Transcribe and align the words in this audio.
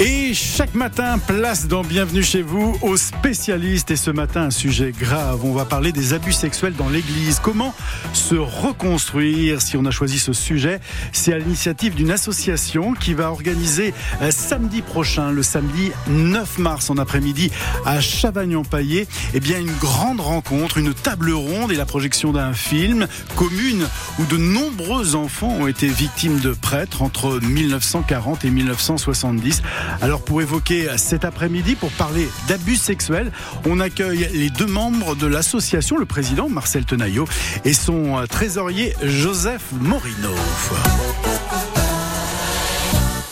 E 0.00 0.27
Chaque 0.34 0.74
matin, 0.74 1.18
place 1.18 1.68
dans 1.68 1.82
Bienvenue 1.82 2.22
chez 2.22 2.42
vous 2.42 2.76
aux 2.82 2.96
spécialistes. 2.96 3.90
Et 3.90 3.96
ce 3.96 4.10
matin, 4.10 4.42
un 4.42 4.50
sujet 4.50 4.92
grave. 4.92 5.44
On 5.44 5.52
va 5.52 5.64
parler 5.64 5.90
des 5.90 6.12
abus 6.12 6.32
sexuels 6.32 6.74
dans 6.74 6.88
l'église. 6.88 7.40
Comment 7.40 7.74
se 8.12 8.34
reconstruire 8.34 9.62
si 9.62 9.76
on 9.76 9.86
a 9.86 9.90
choisi 9.90 10.18
ce 10.18 10.32
sujet? 10.32 10.80
C'est 11.12 11.32
à 11.32 11.38
l'initiative 11.38 11.94
d'une 11.94 12.10
association 12.10 12.92
qui 12.92 13.14
va 13.14 13.30
organiser 13.30 13.94
euh, 14.20 14.30
samedi 14.30 14.82
prochain, 14.82 15.30
le 15.30 15.42
samedi 15.42 15.92
9 16.08 16.58
mars 16.58 16.90
en 16.90 16.98
après-midi 16.98 17.50
à 17.86 18.00
Chavagnon-Paillé, 18.00 19.06
eh 19.34 19.40
bien 19.40 19.58
une 19.58 19.76
grande 19.76 20.20
rencontre, 20.20 20.78
une 20.78 20.92
table 20.92 21.32
ronde 21.32 21.72
et 21.72 21.76
la 21.76 21.86
projection 21.86 22.32
d'un 22.32 22.52
film 22.52 23.06
commune 23.36 23.86
où 24.18 24.24
de 24.26 24.36
nombreux 24.36 25.14
enfants 25.14 25.56
ont 25.60 25.66
été 25.68 25.88
victimes 25.88 26.40
de 26.40 26.52
prêtres 26.52 27.02
entre 27.02 27.40
1940 27.40 28.44
et 28.44 28.50
1970. 28.50 29.62
Alors 30.02 30.17
pour 30.26 30.42
évoquer 30.42 30.88
cet 30.96 31.24
après-midi, 31.24 31.74
pour 31.74 31.90
parler 31.92 32.28
d'abus 32.48 32.76
sexuels, 32.76 33.32
on 33.66 33.80
accueille 33.80 34.28
les 34.32 34.50
deux 34.50 34.66
membres 34.66 35.14
de 35.14 35.26
l'association, 35.26 35.96
le 35.96 36.06
président 36.06 36.48
Marcel 36.48 36.84
Tenaillot 36.84 37.26
et 37.64 37.72
son 37.72 38.24
trésorier 38.28 38.94
Joseph 39.02 39.72
Morino 39.80 40.30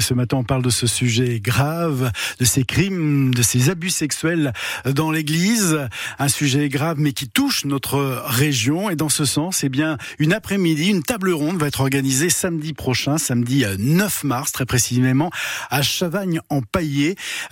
ce 0.06 0.14
matin, 0.14 0.36
on 0.36 0.44
parle 0.44 0.62
de 0.62 0.70
ce 0.70 0.86
sujet 0.86 1.40
grave, 1.40 2.12
de 2.38 2.44
ces 2.44 2.62
crimes, 2.62 3.34
de 3.34 3.42
ces 3.42 3.70
abus 3.70 3.90
sexuels 3.90 4.52
dans 4.84 5.10
l'Église. 5.10 5.88
Un 6.20 6.28
sujet 6.28 6.68
grave, 6.68 6.98
mais 7.00 7.12
qui 7.12 7.28
touche 7.28 7.64
notre 7.64 8.22
région. 8.24 8.88
Et 8.88 8.94
dans 8.94 9.08
ce 9.08 9.24
sens, 9.24 9.64
eh 9.64 9.68
bien, 9.68 9.98
une 10.20 10.32
après-midi, 10.32 10.90
une 10.90 11.02
table 11.02 11.32
ronde 11.32 11.58
va 11.58 11.66
être 11.66 11.80
organisée 11.80 12.30
samedi 12.30 12.72
prochain, 12.72 13.18
samedi 13.18 13.64
9 13.78 14.24
euh, 14.24 14.28
mars, 14.28 14.52
très 14.52 14.64
précisément, 14.64 15.30
à 15.70 15.82
Chavagne 15.82 16.40
en 16.48 16.60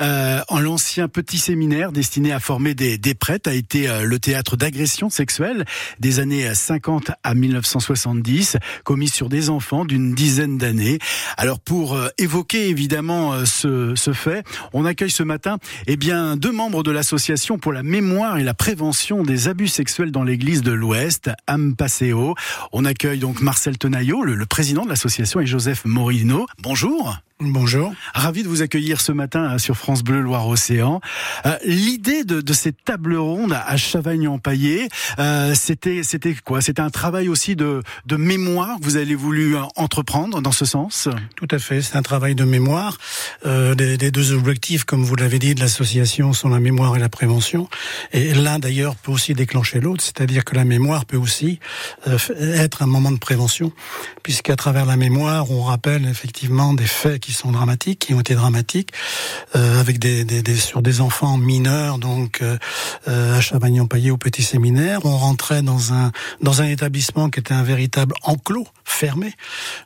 euh, 0.00 0.40
en 0.48 0.60
l'ancien 0.60 1.08
petit 1.08 1.38
séminaire 1.38 1.90
destiné 1.90 2.32
à 2.32 2.38
former 2.38 2.74
des, 2.74 2.98
des 2.98 3.14
prêtres, 3.14 3.50
a 3.50 3.54
été 3.54 3.88
euh, 3.88 4.02
le 4.02 4.18
théâtre 4.18 4.56
d'agressions 4.56 5.10
sexuelles 5.10 5.64
des 5.98 6.20
années 6.20 6.54
50 6.54 7.10
à 7.22 7.34
1970, 7.34 8.58
commis 8.84 9.08
sur 9.08 9.28
des 9.28 9.50
enfants 9.50 9.84
d'une 9.84 10.14
dizaine 10.14 10.58
d'années. 10.58 10.98
Alors 11.36 11.58
pour 11.58 11.98
évoquer 12.18 12.43
évidemment 12.52 13.32
euh, 13.32 13.44
ce, 13.44 13.94
ce, 13.94 14.12
fait. 14.12 14.44
On 14.72 14.84
accueille 14.84 15.10
ce 15.10 15.22
matin 15.22 15.58
eh 15.86 15.96
bien, 15.96 16.36
deux 16.36 16.52
membres 16.52 16.82
de 16.82 16.90
l'association 16.90 17.58
pour 17.58 17.72
la 17.72 17.82
mémoire 17.82 18.38
et 18.38 18.44
la 18.44 18.54
prévention 18.54 19.22
des 19.22 19.48
abus 19.48 19.68
sexuels 19.68 20.10
dans 20.10 20.24
l'église 20.24 20.62
de 20.62 20.72
l'Ouest, 20.72 21.30
Ampaseo. 21.48 22.34
On 22.72 22.84
accueille 22.84 23.18
donc 23.18 23.40
Marcel 23.40 23.78
Tenaillot, 23.78 24.22
le, 24.22 24.34
le 24.34 24.46
président 24.46 24.84
de 24.84 24.90
l'association, 24.90 25.40
et 25.40 25.46
Joseph 25.46 25.84
Morino. 25.84 26.46
Bonjour. 26.62 27.18
Bonjour. 27.40 27.92
Ravi 28.14 28.44
de 28.44 28.48
vous 28.48 28.62
accueillir 28.62 29.00
ce 29.00 29.10
matin 29.10 29.54
euh, 29.54 29.58
sur 29.58 29.76
France 29.76 30.04
Bleu 30.04 30.20
Loire-Océan. 30.20 31.00
Euh, 31.46 31.56
l'idée 31.64 32.22
de, 32.22 32.40
de, 32.40 32.52
cette 32.52 32.84
table 32.84 33.16
ronde 33.16 33.52
à 33.52 33.76
Chavagne-en-Paillé, 33.76 34.88
euh, 35.18 35.52
c'était 35.54 36.04
c'était 36.04 36.34
quoi? 36.34 36.60
C'était 36.60 36.80
un 36.80 36.90
travail 36.90 37.28
aussi 37.28 37.56
de, 37.56 37.82
de 38.06 38.16
mémoire 38.16 38.78
que 38.78 38.84
vous 38.84 38.96
avez 38.96 39.16
voulu 39.16 39.56
entreprendre 39.74 40.40
dans 40.42 40.52
ce 40.52 40.64
sens? 40.64 41.08
Tout 41.34 41.48
à 41.50 41.58
fait, 41.58 41.82
c'est 41.82 41.96
un 41.96 42.02
travail 42.02 42.33
de 42.34 42.44
mémoire. 42.44 42.98
Euh, 43.46 43.74
les, 43.74 44.10
deux 44.10 44.32
objectifs, 44.32 44.84
comme 44.84 45.04
vous 45.04 45.16
l'avez 45.16 45.38
dit, 45.38 45.54
de 45.54 45.60
l'association 45.60 46.32
sont 46.32 46.48
la 46.48 46.60
mémoire 46.60 46.96
et 46.96 46.98
la 46.98 47.08
prévention. 47.08 47.68
Et 48.12 48.34
l'un 48.34 48.58
d'ailleurs 48.58 48.96
peut 48.96 49.12
aussi 49.12 49.34
déclencher 49.34 49.80
l'autre, 49.80 50.02
c'est-à-dire 50.02 50.44
que 50.44 50.54
la 50.54 50.64
mémoire 50.64 51.04
peut 51.04 51.16
aussi 51.16 51.58
être 52.40 52.82
un 52.82 52.86
moment 52.86 53.10
de 53.10 53.18
prévention, 53.18 53.72
puisqu'à 54.22 54.56
travers 54.56 54.86
la 54.86 54.96
mémoire, 54.96 55.50
on 55.50 55.62
rappelle 55.62 56.06
effectivement 56.06 56.74
des 56.74 56.86
faits 56.86 57.20
qui 57.20 57.32
sont 57.32 57.52
dramatiques, 57.52 57.98
qui 57.98 58.14
ont 58.14 58.20
été 58.20 58.34
dramatiques, 58.34 58.90
euh, 59.56 59.80
avec 59.80 59.98
des, 59.98 60.24
des, 60.24 60.42
des, 60.42 60.56
sur 60.56 60.82
des 60.82 61.00
enfants 61.00 61.36
mineurs, 61.38 61.98
donc 61.98 62.40
euh, 62.42 62.56
euh 63.08 63.34
à 63.34 63.40
Chavagnon-Paillé 63.40 64.10
au 64.10 64.16
petit 64.16 64.42
séminaire. 64.42 65.04
On 65.04 65.16
rentrait 65.16 65.62
dans 65.62 65.92
un 65.92 66.12
dans 66.40 66.62
un 66.62 66.66
établissement 66.66 67.30
qui 67.30 67.40
était 67.40 67.54
un 67.54 67.62
véritable 67.62 68.14
enclos 68.22 68.66
fermé. 68.84 69.32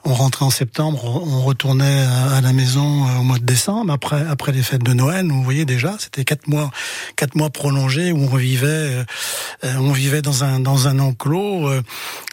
On 0.04 0.14
rentrait 0.14 0.44
en 0.44 0.50
septembre, 0.50 1.04
on 1.04 1.42
retournait 1.42 2.06
à 2.32 2.40
la 2.40 2.52
maison 2.52 3.06
euh, 3.08 3.18
au 3.20 3.22
mois 3.22 3.38
de 3.38 3.44
décembre 3.44 3.92
après 3.92 4.24
après 4.28 4.52
les 4.52 4.62
fêtes 4.62 4.82
de 4.82 4.92
Noël. 4.92 5.26
Vous 5.26 5.42
voyez 5.42 5.64
déjà, 5.64 5.96
c'était 5.98 6.24
quatre 6.24 6.48
mois 6.48 6.70
quatre 7.16 7.34
mois 7.34 7.50
prolongés 7.50 8.12
où 8.12 8.18
on 8.18 8.36
vivait 8.36 8.66
euh, 8.66 9.04
on 9.78 9.92
vivait 9.92 10.22
dans 10.22 10.44
un 10.44 10.60
dans 10.60 10.88
un 10.88 10.98
enclos 10.98 11.70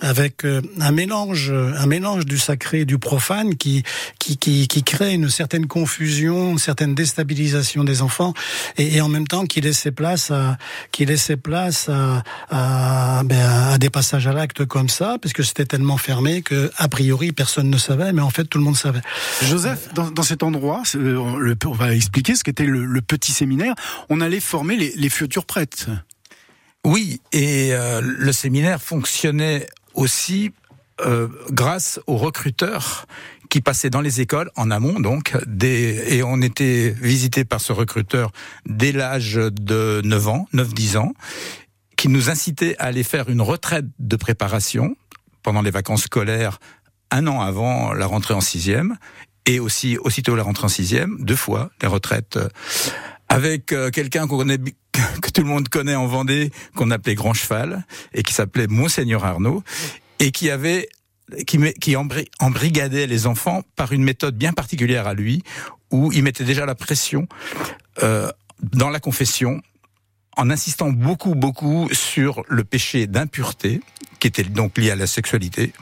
avec 0.01 0.45
un 0.45 0.91
mélange 0.91 1.51
un 1.51 1.85
mélange 1.85 2.25
du 2.25 2.37
sacré 2.37 2.81
et 2.81 2.85
du 2.85 2.97
profane 2.97 3.55
qui 3.55 3.83
qui 4.19 4.37
qui, 4.37 4.67
qui 4.67 4.83
crée 4.83 5.13
une 5.13 5.29
certaine 5.29 5.67
confusion, 5.67 6.51
une 6.51 6.59
certaine 6.59 6.95
déstabilisation 6.95 7.83
des 7.83 8.01
enfants, 8.01 8.33
et, 8.77 9.01
en 9.01 9.09
même 9.09 9.27
temps 9.27 9.45
qui 9.45 9.61
laissait 9.61 9.91
place 9.91 10.31
à, 10.31 10.57
qui 10.91 11.05
laissait 11.05 11.37
place 11.37 11.89
à, 11.89 12.23
à, 12.49 13.23
ben, 13.23 13.39
à 13.73 13.77
des 13.77 13.89
passages 13.89 14.27
à 14.27 14.33
l'acte 14.33 14.65
comme 14.65 14.89
ça, 14.89 15.17
parce 15.21 15.33
que 15.33 15.43
c'était 15.43 15.65
tellement 15.65 15.97
fermé 15.97 16.41
que 16.41 16.54
a 16.77 16.87
priori 16.87 17.31
personne 17.31 17.69
ne 17.69 17.77
savait, 17.77 18.13
mais 18.13 18.21
en 18.21 18.29
fait 18.29 18.45
tout 18.45 18.57
le 18.57 18.63
monde 18.63 18.77
savait. 18.77 19.01
Joseph, 19.43 19.93
dans, 19.93 20.11
dans 20.11 20.23
cet 20.23 20.43
endroit, 20.43 20.83
on 20.95 21.71
va 21.71 21.93
expliquer 21.93 22.35
ce 22.35 22.43
qu'était 22.43 22.65
le, 22.65 22.85
le, 22.85 23.01
petit 23.01 23.31
séminaire. 23.31 23.75
On 24.09 24.21
allait 24.21 24.39
former 24.39 24.75
les, 24.75 24.93
les 24.95 25.09
futurs 25.09 25.45
prêtres. 25.45 25.89
Oui, 26.85 27.21
et 27.31 27.73
euh, 27.73 28.01
le 28.01 28.31
séminaire 28.31 28.81
fonctionnait 28.81 29.65
aussi 29.95 30.51
euh, 31.01 31.27
grâce 31.49 31.99
aux 32.07 32.15
recruteurs 32.15 33.05
qui 33.49 33.59
passait 33.59 33.89
dans 33.89 34.01
les 34.01 34.21
écoles 34.21 34.49
en 34.55 34.71
amont 34.71 34.99
donc 34.99 35.35
des, 35.45 36.03
et 36.09 36.23
on 36.23 36.41
était 36.41 36.95
visité 37.01 37.43
par 37.43 37.59
ce 37.59 37.73
recruteur 37.73 38.31
dès 38.65 38.91
l'âge 38.91 39.33
de 39.35 40.01
9 40.03 40.27
ans, 40.27 40.47
9-10 40.53 40.97
ans, 40.97 41.13
qui 41.97 42.07
nous 42.07 42.29
incitait 42.29 42.77
à 42.77 42.85
aller 42.85 43.03
faire 43.03 43.29
une 43.29 43.41
retraite 43.41 43.85
de 43.99 44.15
préparation 44.15 44.95
pendant 45.45 45.61
les 45.61 45.71
vacances 45.71 46.03
scolaires 46.03 46.59
un 47.11 47.27
an 47.27 47.39
avant 47.39 47.93
la 47.93 48.07
rentrée 48.07 48.33
en 48.33 48.41
sixième 48.41 48.97
et 49.45 49.59
aussi 49.59 49.97
aussitôt 49.99 50.35
la 50.35 50.41
rentrée 50.41 50.65
en 50.65 50.69
sixième, 50.69 51.17
deux 51.19 51.35
fois 51.35 51.69
les 51.81 51.87
retraites 51.87 52.39
avec 53.29 53.71
euh, 53.71 53.91
quelqu'un 53.91 54.27
que 54.27 55.29
tout 55.29 55.41
le 55.41 55.47
monde 55.47 55.69
connaît 55.69 55.95
en 55.95 56.07
Vendée, 56.07 56.51
qu'on 56.75 56.89
appelait 56.89 57.15
Grand 57.15 57.33
Cheval, 57.33 57.85
et 58.13 58.23
qui 58.23 58.33
s'appelait 58.33 58.67
Monseigneur 58.67 59.23
Arnaud, 59.23 59.63
et 60.19 60.31
qui 60.31 60.49
avait 60.49 60.89
qui, 61.45 61.59
qui 61.73 61.95
embrigadait 61.95 63.07
les 63.07 63.27
enfants 63.27 63.61
par 63.75 63.91
une 63.93 64.03
méthode 64.03 64.35
bien 64.35 64.53
particulière 64.53 65.07
à 65.07 65.13
lui, 65.13 65.43
où 65.91 66.11
il 66.11 66.23
mettait 66.23 66.43
déjà 66.43 66.65
la 66.65 66.75
pression 66.75 67.27
euh, 68.03 68.29
dans 68.61 68.89
la 68.89 68.99
confession, 68.99 69.61
en 70.37 70.49
insistant 70.49 70.89
beaucoup, 70.89 71.35
beaucoup 71.35 71.87
sur 71.91 72.43
le 72.47 72.63
péché 72.63 73.07
d'impureté, 73.07 73.81
qui 74.19 74.27
était 74.27 74.43
donc 74.43 74.77
lié 74.77 74.91
à 74.91 74.95
la 74.95 75.07
sexualité, 75.07 75.73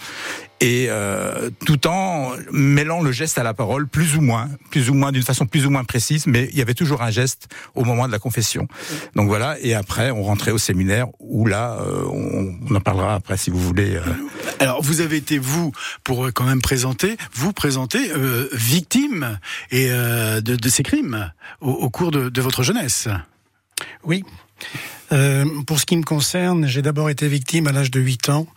et 0.64 0.88
euh, 0.90 1.50
tout 1.66 1.88
en 1.88 2.32
mêlant 2.52 3.02
le 3.02 3.12
geste 3.12 3.38
à 3.38 3.44
la 3.44 3.54
parole, 3.54 3.88
plus 3.88 4.16
ou 4.16 4.22
moins, 4.22 4.50
plus 4.72 4.90
ou 4.90 4.94
moins 4.94 5.12
d'une 5.12 5.24
façon 5.24 5.46
plus 5.46 5.66
ou 5.66 5.70
moins 5.70 5.84
précise, 5.84 6.26
mais 6.26 6.48
il 6.52 6.58
y 6.58 6.62
avait 6.62 6.74
toujours 6.74 7.02
un 7.02 7.12
geste 7.12 7.50
au 7.76 7.84
moment 7.84 8.08
de 8.08 8.14
la 8.14 8.20
confession. 8.20 8.68
Donc 9.16 9.28
voilà, 9.28 9.58
et 9.60 9.74
après 9.74 10.10
on 10.12 10.24
rentrait 10.24 10.52
au 10.52 10.58
séminaire 10.58 11.08
où 11.20 11.46
là, 11.46 11.78
euh, 11.82 12.06
on, 12.06 12.76
en 12.76 12.80
parlera 12.80 13.16
après 13.16 13.36
si 13.36 13.50
vous 13.50 13.60
voulez. 13.60 13.96
Euh. 13.96 14.02
Alors 14.60 14.82
vous 14.82 15.02
avez 15.02 15.18
été 15.18 15.38
vous 15.38 15.74
pour 16.06 16.32
quand 16.34 16.46
même 16.46 16.62
présenter, 16.62 17.18
vous 17.34 17.52
présenter 17.52 18.12
euh, 18.12 18.48
victime 18.54 19.40
et 19.72 19.90
de, 19.90 20.40
de, 20.40 20.70
ces 20.70 20.84
crimes 20.84 21.32
au, 21.60 21.72
au 21.72 21.90
cours 21.90 22.12
de, 22.12 22.30
de 22.30 22.42
votre 22.42 22.64
jeunesse. 22.64 23.10
Oui. 24.04 24.24
Euh, 25.14 25.46
pour 25.68 25.80
ce 25.80 25.86
qui 25.86 25.96
me 25.96 26.04
concerne, 26.04 26.66
j'ai 26.68 26.82
d'abord 26.82 27.10
été 27.10 27.28
victime 27.28 27.68
à 27.68 27.72
l'âge 27.72 27.92
de 27.92 28.00
8 28.00 28.30
ans, 28.30 28.48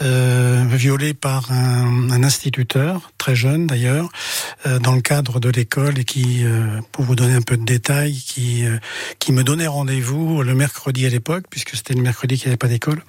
euh, 0.00 0.64
violée 0.70 1.12
par 1.12 1.52
un, 1.52 2.10
un, 2.10 2.22
instituteur, 2.22 3.12
très 3.18 3.34
jeune 3.34 3.66
d'ailleurs, 3.66 4.08
euh, 4.66 4.78
dans 4.78 4.94
le 4.94 5.02
cadre 5.02 5.40
de 5.40 5.50
l'école 5.50 5.98
et 5.98 6.04
qui, 6.04 6.44
euh, 6.44 6.80
pour 6.92 7.04
vous 7.04 7.14
donner 7.14 7.34
un 7.34 7.42
peu 7.42 7.56
de 7.56 7.64
détails, 7.64 8.14
qui, 8.14 8.64
euh, 8.64 8.78
qui 9.18 9.32
me 9.32 9.44
donnait 9.44 9.66
rendez-vous 9.66 10.42
le 10.42 10.54
mercredi 10.54 11.04
à 11.04 11.10
l'époque, 11.10 11.44
puisque 11.50 11.76
c'était 11.76 11.94
le 11.94 12.02
mercredi 12.02 12.36
qu'il 12.36 12.46
n'y 12.46 12.52
avait 12.52 12.56
pas 12.56 12.68
d'école, 12.68 13.02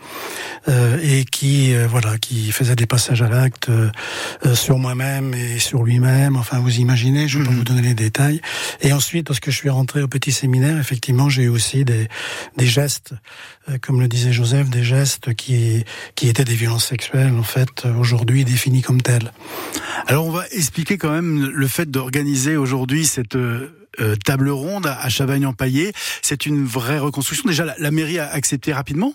euh, 0.68 0.98
et 1.02 1.24
qui, 1.24 1.74
voilà, 1.90 2.18
qui 2.18 2.52
faisait 2.52 2.76
des 2.76 2.86
passages 2.86 3.22
à 3.22 3.30
l'acte 3.30 3.70
sur 4.54 4.78
moi-même 4.78 5.34
et 5.34 5.60
sur 5.60 5.84
lui-même. 5.84 6.36
Enfin, 6.36 6.60
vous 6.60 6.80
imaginez, 6.80 7.28
je 7.28 7.40
peux 7.40 7.50
mmh. 7.50 7.56
vous 7.56 7.64
donner 7.64 7.82
les 7.82 7.94
détails. 7.94 8.42
Et 8.82 8.92
ensuite, 8.92 9.30
lorsque 9.30 9.50
je 9.50 9.56
suis 9.56 9.70
rentré 9.70 10.02
au 10.02 10.08
petit 10.08 10.32
séminaire, 10.32 10.78
effectivement, 10.78 11.30
j'ai 11.30 11.44
eu 11.44 11.50
aussi 11.50 11.86
des, 11.86 12.08
des 12.58 12.66
euh, 13.70 13.78
comme 13.82 14.00
le 14.00 14.08
disait 14.08 14.32
Joseph, 14.32 14.70
des 14.70 14.84
gestes 14.84 15.34
qui, 15.34 15.84
qui 16.16 16.30
étaient 16.30 16.44
des 16.44 16.56
violences 16.56 16.86
sexuelles, 16.86 17.34
en 17.38 17.44
fait, 17.44 17.86
aujourd'hui 17.86 18.46
définies 18.46 18.82
comme 18.82 19.02
telles. 19.02 19.32
Alors 20.08 20.26
on 20.26 20.32
va 20.32 20.46
expliquer 20.52 20.98
quand 20.98 21.12
même 21.12 21.50
le 21.50 21.68
fait 21.68 21.90
d'organiser 21.90 22.58
aujourd'hui 22.58 23.06
cette 23.06 23.36
euh, 24.00 24.16
table 24.26 24.50
ronde 24.50 24.88
à 24.88 25.10
Chavagne-en-Paillé. 25.10 25.92
C'est 26.22 26.46
une 26.46 26.66
vraie 26.66 27.00
reconstruction. 27.00 27.48
Déjà, 27.48 27.76
la 27.78 27.92
mairie 27.92 28.20
a 28.20 28.30
accepté 28.30 28.74
rapidement? 28.74 29.14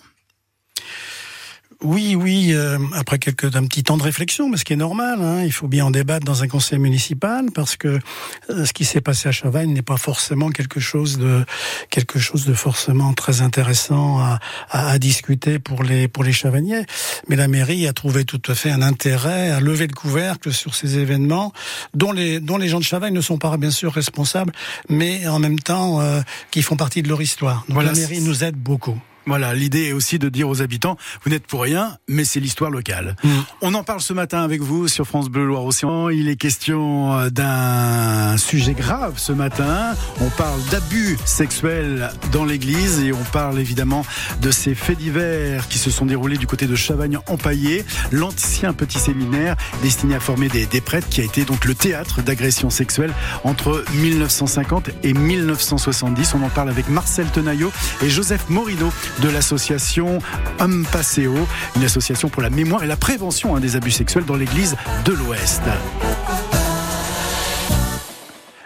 Oui, 1.82 2.14
oui, 2.14 2.52
euh, 2.54 2.78
après 2.94 3.18
quelques 3.18 3.54
un 3.54 3.66
petit 3.66 3.82
temps 3.82 3.98
de 3.98 4.02
réflexion, 4.02 4.48
mais 4.48 4.56
ce 4.56 4.64
qui 4.64 4.72
est 4.72 4.76
normal, 4.76 5.20
hein, 5.20 5.42
il 5.44 5.52
faut 5.52 5.68
bien 5.68 5.84
en 5.84 5.90
débattre 5.90 6.24
dans 6.24 6.42
un 6.42 6.48
conseil 6.48 6.78
municipal 6.78 7.46
parce 7.54 7.76
que 7.76 8.00
euh, 8.48 8.64
ce 8.64 8.72
qui 8.72 8.86
s'est 8.86 9.02
passé 9.02 9.28
à 9.28 9.32
Chavagne 9.32 9.74
n'est 9.74 9.82
pas 9.82 9.98
forcément 9.98 10.48
quelque 10.48 10.80
chose 10.80 11.18
de 11.18 11.44
quelque 11.90 12.18
chose 12.18 12.46
de 12.46 12.54
forcément 12.54 13.12
très 13.12 13.42
intéressant 13.42 14.18
à, 14.20 14.40
à, 14.70 14.88
à, 14.88 14.98
discuter 14.98 15.58
pour 15.58 15.82
les 15.82 16.08
pour 16.08 16.24
les 16.24 16.32
Chavagnais. 16.32 16.86
Mais 17.28 17.36
la 17.36 17.46
mairie 17.46 17.86
a 17.86 17.92
trouvé 17.92 18.24
tout 18.24 18.42
à 18.50 18.54
fait 18.54 18.70
un 18.70 18.80
intérêt 18.80 19.50
à 19.50 19.60
lever 19.60 19.86
le 19.86 19.94
couvercle 19.94 20.52
sur 20.54 20.74
ces 20.74 20.96
événements 20.96 21.52
dont 21.92 22.12
les 22.12 22.40
dont 22.40 22.56
les 22.56 22.68
gens 22.68 22.78
de 22.78 22.84
Chavagne 22.84 23.12
ne 23.12 23.20
sont 23.20 23.38
pas 23.38 23.54
bien 23.58 23.70
sûr 23.70 23.92
responsables, 23.92 24.52
mais 24.88 25.26
en 25.28 25.38
même 25.38 25.58
temps 25.58 26.00
euh, 26.00 26.22
qui 26.50 26.62
font 26.62 26.76
partie 26.76 27.02
de 27.02 27.08
leur 27.08 27.20
histoire. 27.20 27.66
Donc 27.68 27.82
la 27.82 27.92
mairie 27.92 28.22
nous 28.22 28.44
aide 28.44 28.56
beaucoup. 28.56 28.98
Voilà, 29.28 29.54
l'idée 29.54 29.86
est 29.86 29.92
aussi 29.92 30.20
de 30.20 30.28
dire 30.28 30.48
aux 30.48 30.62
habitants, 30.62 30.96
vous 31.24 31.30
n'êtes 31.30 31.48
pour 31.48 31.62
rien, 31.62 31.98
mais 32.06 32.24
c'est 32.24 32.38
l'histoire 32.38 32.70
locale. 32.70 33.16
Mm. 33.24 33.28
On 33.60 33.74
en 33.74 33.82
parle 33.82 34.00
ce 34.00 34.12
matin 34.12 34.42
avec 34.42 34.60
vous 34.60 34.86
sur 34.86 35.04
France 35.04 35.28
Bleu 35.28 35.44
Loire-Océan. 35.44 36.10
Il 36.10 36.28
est 36.28 36.36
question 36.36 37.12
euh, 37.12 37.28
d'un 37.28 38.36
sujet 38.36 38.74
grave 38.74 39.14
ce 39.16 39.32
matin. 39.32 39.96
On 40.20 40.30
parle 40.30 40.60
d'abus 40.70 41.18
sexuels 41.24 42.08
dans 42.30 42.44
l'église 42.44 43.00
et 43.00 43.12
on 43.12 43.24
parle 43.32 43.58
évidemment 43.58 44.06
de 44.42 44.52
ces 44.52 44.76
faits 44.76 44.98
divers 44.98 45.66
qui 45.66 45.78
se 45.78 45.90
sont 45.90 46.06
déroulés 46.06 46.36
du 46.36 46.46
côté 46.46 46.68
de 46.68 46.76
Chavagne-Empaillé, 46.76 47.84
l'ancien 48.12 48.74
petit 48.74 49.00
séminaire 49.00 49.56
destiné 49.82 50.14
à 50.14 50.20
former 50.20 50.48
des, 50.48 50.66
des 50.66 50.80
prêtres 50.80 51.08
qui 51.08 51.20
a 51.20 51.24
été 51.24 51.44
donc 51.44 51.64
le 51.64 51.74
théâtre 51.74 52.22
d'agressions 52.22 52.70
sexuelles 52.70 53.12
entre 53.42 53.84
1950 53.94 54.90
et 55.02 55.14
1970. 55.14 56.34
On 56.34 56.44
en 56.44 56.48
parle 56.48 56.70
avec 56.70 56.88
Marcel 56.88 57.26
Tenaillot 57.26 57.72
et 58.04 58.08
Joseph 58.08 58.48
Morino 58.50 58.92
de 59.22 59.28
l'association 59.28 60.18
Homme 60.58 60.86
Passeo, 60.90 61.34
une 61.76 61.84
association 61.84 62.28
pour 62.28 62.42
la 62.42 62.50
mémoire 62.50 62.84
et 62.84 62.86
la 62.86 62.96
prévention 62.96 63.56
hein, 63.56 63.60
des 63.60 63.76
abus 63.76 63.90
sexuels 63.90 64.24
dans 64.24 64.36
l'église 64.36 64.76
de 65.04 65.12
l'Ouest. 65.12 65.62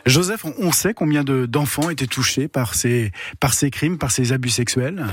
Joseph, 0.06 0.44
on 0.58 0.73
sait 0.73 0.94
combien 0.94 1.23
d'enfants 1.25 1.91
étaient 1.91 2.06
touchés 2.06 2.49
par 2.49 2.75
ces, 2.75 3.12
crimes, 3.70 3.99
par 3.99 4.11
ces 4.11 4.32
abus 4.32 4.50
sexuels? 4.50 5.06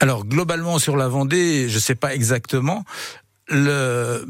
Alors, 0.00 0.24
globalement, 0.24 0.78
sur 0.78 0.96
la 0.96 1.08
Vendée, 1.08 1.68
je 1.68 1.74
ne 1.74 1.80
sais 1.80 1.94
pas 1.94 2.14
exactement. 2.14 2.84
Euh, 3.50 4.24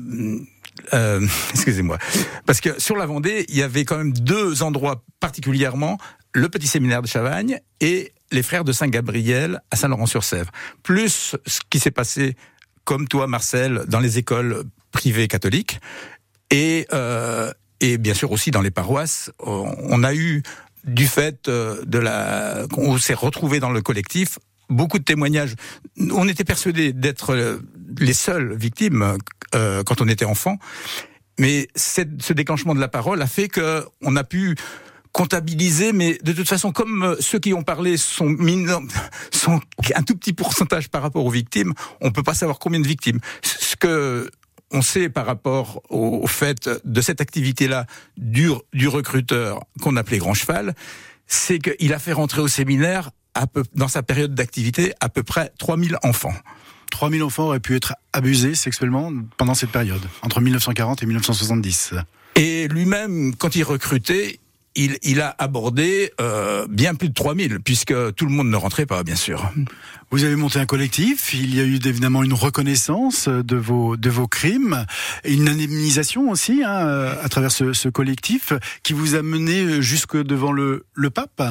excusez-moi, 1.50 1.98
parce 2.46 2.60
que 2.60 2.80
sur 2.80 2.96
la 2.96 3.06
Vendée, 3.06 3.44
il 3.48 3.56
y 3.56 3.62
avait 3.62 3.84
quand 3.84 3.96
même 3.96 4.12
deux 4.12 4.62
endroits 4.62 5.04
particulièrement, 5.20 5.98
le 6.34 6.48
petit 6.48 6.66
séminaire 6.66 7.02
de 7.02 7.06
Chavagne 7.06 7.60
et 7.80 8.12
les 8.30 8.42
frères 8.42 8.64
de 8.64 8.72
Saint-Gabriel 8.72 9.60
à 9.70 9.76
Saint-Laurent-sur-Sèvre. 9.76 10.50
Plus 10.82 11.36
ce 11.46 11.60
qui 11.68 11.78
s'est 11.78 11.90
passé, 11.90 12.36
comme 12.84 13.06
toi, 13.08 13.26
Marcel, 13.26 13.84
dans 13.88 14.00
les 14.00 14.18
écoles 14.18 14.64
privées 14.90 15.28
catholiques 15.28 15.80
et 16.50 16.86
euh, 16.92 17.52
et 17.80 17.98
bien 17.98 18.14
sûr 18.14 18.30
aussi 18.30 18.50
dans 18.50 18.62
les 18.62 18.70
paroisses. 18.70 19.30
On 19.40 20.04
a 20.04 20.14
eu 20.14 20.42
du 20.84 21.06
fait 21.06 21.48
euh, 21.48 21.82
de 21.84 21.98
la 21.98 22.66
qu'on 22.70 22.96
s'est 22.98 23.14
retrouvé 23.14 23.60
dans 23.60 23.70
le 23.70 23.82
collectif 23.82 24.38
beaucoup 24.72 24.98
de 24.98 25.04
témoignages. 25.04 25.54
On 25.98 26.28
était 26.28 26.44
persuadés 26.44 26.92
d'être 26.92 27.34
euh, 27.34 27.58
les 27.98 28.14
seules 28.14 28.54
victimes 28.54 29.18
euh, 29.54 29.82
quand 29.84 30.00
on 30.00 30.08
était 30.08 30.24
enfant, 30.24 30.56
mais 31.38 31.68
ce 31.76 32.32
déclenchement 32.32 32.74
de 32.74 32.80
la 32.80 32.88
parole 32.88 33.22
a 33.22 33.26
fait 33.26 33.48
que 33.48 33.84
on 34.00 34.16
a 34.16 34.24
pu 34.24 34.56
comptabiliser, 35.12 35.92
mais 35.92 36.18
de 36.22 36.32
toute 36.32 36.48
façon, 36.48 36.72
comme 36.72 37.02
euh, 37.02 37.16
ceux 37.20 37.38
qui 37.38 37.54
ont 37.54 37.62
parlé 37.62 37.96
sont, 37.96 38.34
sont 39.30 39.60
un 39.94 40.02
tout 40.02 40.16
petit 40.16 40.32
pourcentage 40.32 40.88
par 40.88 41.02
rapport 41.02 41.24
aux 41.24 41.30
victimes, 41.30 41.74
on 42.00 42.10
peut 42.10 42.22
pas 42.22 42.34
savoir 42.34 42.58
combien 42.58 42.80
de 42.80 42.86
victimes. 42.86 43.20
Ce 43.42 43.76
que 43.76 44.30
on 44.72 44.80
sait 44.80 45.10
par 45.10 45.26
rapport 45.26 45.82
au, 45.90 46.26
fait 46.26 46.70
de 46.84 47.00
cette 47.02 47.20
activité-là 47.20 47.86
du, 48.16 48.48
du 48.72 48.88
recruteur 48.88 49.60
qu'on 49.82 49.96
appelait 49.96 50.16
Grand 50.16 50.32
Cheval, 50.32 50.74
c'est 51.26 51.58
qu'il 51.58 51.92
a 51.92 51.98
fait 51.98 52.12
rentrer 52.12 52.40
au 52.40 52.48
séminaire, 52.48 53.10
à 53.34 53.46
peu, 53.46 53.64
dans 53.74 53.88
sa 53.88 54.02
période 54.02 54.34
d'activité, 54.34 54.94
à 55.00 55.10
peu 55.10 55.22
près 55.22 55.52
3000 55.58 55.98
enfants. 56.02 56.34
3000 56.90 57.22
enfants 57.22 57.44
auraient 57.44 57.60
pu 57.60 57.76
être 57.76 57.94
abusés 58.12 58.54
sexuellement 58.54 59.12
pendant 59.36 59.54
cette 59.54 59.70
période, 59.70 60.02
entre 60.22 60.40
1940 60.40 61.02
et 61.02 61.06
1970. 61.06 61.94
Et 62.34 62.68
lui-même, 62.68 63.34
quand 63.36 63.56
il 63.56 63.62
recrutait, 63.62 64.40
il, 64.74 64.98
il, 65.02 65.20
a 65.20 65.34
abordé 65.38 66.12
euh, 66.20 66.66
bien 66.68 66.94
plus 66.94 67.08
de 67.08 67.14
3000, 67.14 67.60
puisque 67.60 67.94
tout 68.14 68.26
le 68.26 68.32
monde 68.32 68.48
ne 68.48 68.56
rentrait 68.56 68.86
pas, 68.86 69.02
bien 69.02 69.16
sûr. 69.16 69.52
Vous 70.10 70.24
avez 70.24 70.36
monté 70.36 70.58
un 70.58 70.66
collectif, 70.66 71.34
il 71.34 71.54
y 71.54 71.60
a 71.60 71.64
eu 71.64 71.78
évidemment 71.84 72.22
une 72.22 72.34
reconnaissance 72.34 73.28
de 73.28 73.56
vos, 73.56 73.96
de 73.96 74.10
vos 74.10 74.28
crimes, 74.28 74.84
et 75.24 75.34
une 75.34 75.48
indemnisation 75.48 76.30
aussi 76.30 76.62
hein, 76.64 77.14
à 77.22 77.28
travers 77.28 77.50
ce, 77.50 77.72
ce 77.72 77.88
collectif 77.88 78.52
qui 78.82 78.92
vous 78.92 79.14
a 79.14 79.22
mené 79.22 79.80
jusque 79.82 80.16
devant 80.16 80.52
le, 80.52 80.84
le 80.94 81.10
pape 81.10 81.42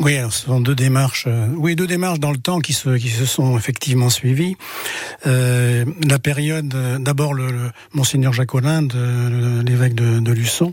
oui, 0.00 0.16
alors 0.16 0.32
ce 0.32 0.46
sont 0.46 0.60
deux 0.60 0.74
démarches. 0.74 1.26
Euh, 1.28 1.46
oui, 1.56 1.76
deux 1.76 1.86
démarches 1.86 2.18
dans 2.18 2.32
le 2.32 2.38
temps 2.38 2.58
qui 2.58 2.72
se 2.72 2.96
qui 2.96 3.10
se 3.10 3.24
sont 3.24 3.56
effectivement 3.56 4.10
suivies. 4.10 4.56
Euh, 5.26 5.84
la 6.06 6.18
période, 6.18 6.74
euh, 6.74 6.98
d'abord 6.98 7.32
le, 7.32 7.50
le, 7.50 7.70
monseigneur 7.92 8.32
Jacolin, 8.32 8.88
l'évêque 9.64 9.94
de, 9.94 10.18
de, 10.18 10.32
Luçon, 10.32 10.72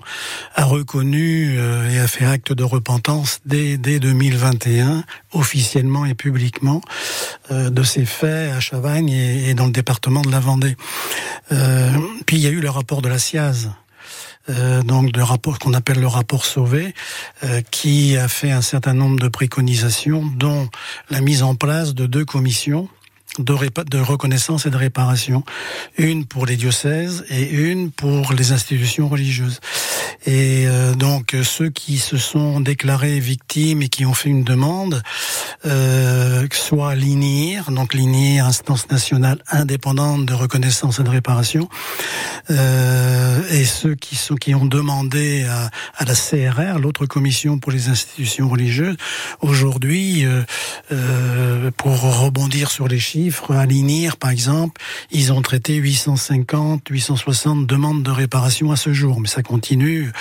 a 0.55 0.65
reconnu 0.65 1.55
euh, 1.57 1.91
et 1.91 1.99
a 1.99 2.07
fait 2.07 2.25
acte 2.25 2.51
de 2.51 2.63
repentance 2.63 3.41
dès 3.45 3.77
dès 3.77 3.99
2021, 3.99 5.03
officiellement 5.33 6.05
et 6.05 6.15
publiquement, 6.15 6.81
de 7.51 7.83
ces 7.83 8.05
faits 8.05 8.51
à 8.53 8.59
Chavagne 8.59 9.09
et, 9.09 9.49
et, 9.49 9.53
dans 9.53 9.65
le 9.65 9.71
département 9.71 10.21
de 10.21 10.31
la 10.31 10.39
Vendée. 10.39 10.75
puis 12.25 12.37
il 12.37 12.43
y 12.43 12.47
a 12.47 12.51
eu 12.51 12.59
le 12.59 12.69
rapport 12.69 13.01
de 13.01 13.09
la 13.09 13.19
SIAZ 13.19 13.69
euh, 14.49 14.81
donc 14.81 15.11
de 15.11 15.21
rapport 15.21 15.59
qu'on 15.59 15.73
appelle 15.73 15.99
le 15.99 16.07
rapport 16.07 16.45
Sauvé, 16.45 16.93
euh, 17.43 17.61
qui 17.71 18.17
a 18.17 18.27
fait 18.27 18.51
un 18.51 18.61
certain 18.61 18.93
nombre 18.93 19.19
de 19.19 19.27
préconisations, 19.27 20.25
dont 20.35 20.69
la 21.09 21.21
mise 21.21 21.43
en 21.43 21.55
place 21.55 21.93
de 21.93 22.05
deux 22.05 22.25
commissions 22.25 22.89
de, 23.39 23.97
reconnaissance 23.97 24.65
et 24.65 24.69
de 24.69 24.77
réparation, 24.77 25.43
une 25.97 26.25
pour 26.25 26.45
les 26.45 26.57
diocèses 26.57 27.23
et 27.29 27.49
une 27.49 27.91
pour 27.91 28.33
les 28.33 28.51
institutions 28.51 29.07
religieuses. 29.07 29.59
Et 30.25 30.65
euh, 30.67 30.93
donc 30.93 31.35
ceux 31.43 31.69
qui 31.69 31.97
se 31.97 32.17
sont 32.17 32.59
déclarés 32.59 33.19
victimes 33.19 33.81
et 33.81 33.89
qui 33.89 34.05
ont 34.05 34.13
fait 34.13 34.29
une 34.29 34.43
demande, 34.43 35.01
euh, 35.65 36.45
soit 36.51 36.95
l'INIR, 36.95 37.71
donc 37.71 37.93
l'INIR, 37.93 38.45
instance 38.45 38.89
nationale 38.89 39.41
indépendante 39.49 40.25
de 40.25 40.33
reconnaissance 40.33 40.99
et 40.99 41.03
de 41.03 41.09
réparation, 41.09 41.69
euh, 42.49 43.39
et 43.49 43.63
ceux 43.63 43.95
qui 43.95 44.15
sont 44.15 44.35
qui 44.35 44.55
ont 44.55 44.65
demandé 44.65 45.45
à, 45.45 45.69
à 45.97 46.05
la 46.05 46.15
CRR, 46.15 46.79
l'autre 46.79 47.05
commission 47.05 47.59
pour 47.59 47.71
les 47.71 47.89
institutions 47.89 48.49
religieuses, 48.49 48.97
aujourd'hui, 49.41 50.25
euh, 50.25 50.43
euh 50.91 51.71
pour 51.77 52.01
rebondir 52.01 52.69
sur 52.69 52.87
les 52.87 52.99
chiffres 52.99 53.20
à 53.49 53.65
l'INIR, 53.65 54.17
par 54.17 54.29
exemple, 54.29 54.81
ils 55.11 55.33
ont 55.33 55.41
traité 55.41 55.75
850, 55.75 56.87
860 56.89 57.67
demandes 57.67 58.03
de 58.03 58.11
réparation 58.11 58.71
à 58.71 58.75
ce 58.75 58.93
jour. 58.93 59.19
Mais 59.19 59.27
ça 59.27 59.43
continue, 59.43 60.11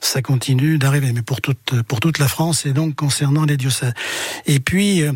ça 0.00 0.22
continue 0.22 0.78
d'arriver. 0.78 1.12
Mais 1.12 1.22
pour 1.22 1.40
toute, 1.40 1.82
pour 1.82 2.00
toute 2.00 2.18
la 2.18 2.28
France 2.28 2.66
et 2.66 2.72
donc 2.72 2.94
concernant 2.94 3.44
les 3.44 3.56
diocèses. 3.56 3.94
Et 4.46 4.60
puis, 4.60 5.02
euh, 5.02 5.12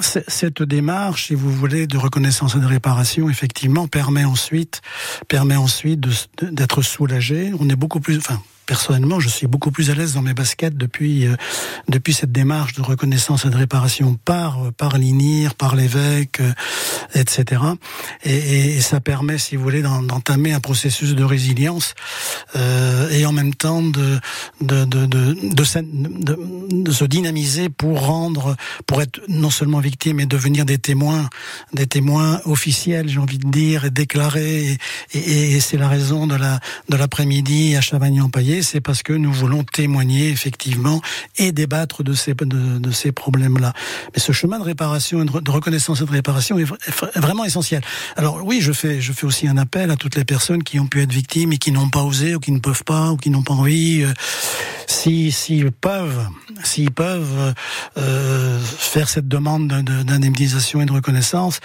cette 0.00 0.62
démarche, 0.62 1.28
si 1.28 1.34
vous 1.34 1.52
voulez, 1.52 1.86
de 1.86 1.98
reconnaissance 1.98 2.54
et 2.54 2.60
de 2.60 2.66
réparation, 2.66 3.30
effectivement, 3.30 3.88
permet 3.88 4.24
ensuite, 4.24 4.82
permet 5.28 5.56
ensuite 5.56 6.00
d'être 6.42 6.82
soulagé. 6.82 7.52
On 7.58 7.68
est 7.68 7.76
beaucoup 7.76 8.00
plus, 8.00 8.18
enfin, 8.18 8.40
personnellement, 8.72 9.20
je 9.20 9.28
suis 9.28 9.46
beaucoup 9.46 9.70
plus 9.70 9.90
à 9.90 9.94
l'aise 9.94 10.14
dans 10.14 10.22
mes 10.22 10.32
baskets 10.32 10.78
depuis 10.78 11.26
euh, 11.26 11.36
depuis 11.88 12.14
cette 12.14 12.32
démarche 12.32 12.72
de 12.72 12.80
reconnaissance 12.80 13.44
et 13.44 13.50
de 13.50 13.56
réparation 13.56 14.14
par 14.14 14.64
euh, 14.64 14.70
par 14.70 14.96
l'INIR, 14.96 15.54
par 15.56 15.76
l'évêque, 15.76 16.40
euh, 16.40 16.54
etc. 17.14 17.60
Et, 18.24 18.80
ça 18.80 18.98
permet, 19.00 19.36
si 19.36 19.56
vous 19.56 19.62
voulez, 19.62 19.82
d'entamer 19.82 20.54
un 20.54 20.60
processus 20.60 21.14
de 21.14 21.22
résilience 21.22 21.94
et 23.10 23.26
en 23.26 23.32
même 23.32 23.54
temps 23.54 23.82
de 23.82 24.18
de 24.60 24.84
de, 24.84 25.06
de 26.82 26.92
se 26.92 27.04
dynamiser 27.04 27.68
pour 27.68 28.06
rendre, 28.06 28.56
pour 28.86 29.02
être 29.02 29.20
non 29.28 29.50
seulement 29.50 29.80
victime, 29.80 30.16
mais 30.16 30.26
devenir 30.26 30.64
des 30.64 30.78
témoins, 30.78 31.28
des 31.74 31.86
témoins 31.86 32.40
officiels, 32.46 33.08
j'ai 33.08 33.18
envie 33.18 33.38
de 33.38 33.50
dire, 33.50 33.84
et 33.84 33.90
déclarés. 33.90 34.78
Et, 35.12 35.60
c'est 35.60 35.76
la 35.76 35.88
raison 35.88 36.26
de 36.26 36.36
la 36.36 36.58
de 36.88 36.96
l'après-midi 36.96 37.76
à 37.76 37.82
C'est 38.62 38.80
parce 38.80 39.02
que 39.02 39.12
nous 39.12 39.32
voulons 39.32 39.64
témoigner 39.64 40.30
effectivement 40.30 41.00
et 41.36 41.52
débattre 41.52 42.02
de 42.02 42.14
ces, 42.14 42.34
de, 42.34 42.90
ces 42.90 43.12
problèmes-là. 43.12 43.72
Mais 44.14 44.20
ce 44.20 44.32
chemin 44.32 44.58
de 44.58 44.64
réparation, 44.64 45.24
de 45.24 45.50
reconnaissance 45.50 46.00
et 46.00 46.04
de 46.04 46.10
réparation 46.10 46.58
est 46.58 46.66
vraiment 47.16 47.44
essentiel. 47.44 47.82
Alors 48.16 48.44
oui, 48.44 48.60
je 48.60 48.72
fais, 48.72 49.00
je 49.00 49.12
fais 49.12 49.26
aussi 49.26 49.48
un 49.48 49.56
appel 49.56 49.90
à 49.90 49.96
toutes 49.96 50.16
les 50.16 50.24
personnes 50.24 50.62
qui 50.62 50.78
ont 50.80 50.86
pu 50.86 51.02
être 51.02 51.12
victimes 51.12 51.52
et 51.52 51.58
qui 51.58 51.72
n'ont 51.72 51.88
pas 51.88 52.02
osé 52.02 52.34
ou 52.34 52.40
qui 52.40 52.52
ne 52.52 52.60
peuvent 52.60 52.84
pas 52.84 53.10
ou 53.10 53.16
qui 53.16 53.30
n'ont 53.30 53.42
pas 53.42 53.54
envie. 53.54 54.02
Euh, 54.02 54.12
si 54.86 55.32
s'ils 55.32 55.72
peuvent, 55.72 56.28
peuvent 56.94 57.54
euh, 57.96 58.58
faire 58.60 59.08
cette 59.08 59.28
demande 59.28 59.68
d'indemnisation 59.68 60.80
et 60.80 60.86
de 60.86 60.92
reconnaissance, 60.92 61.60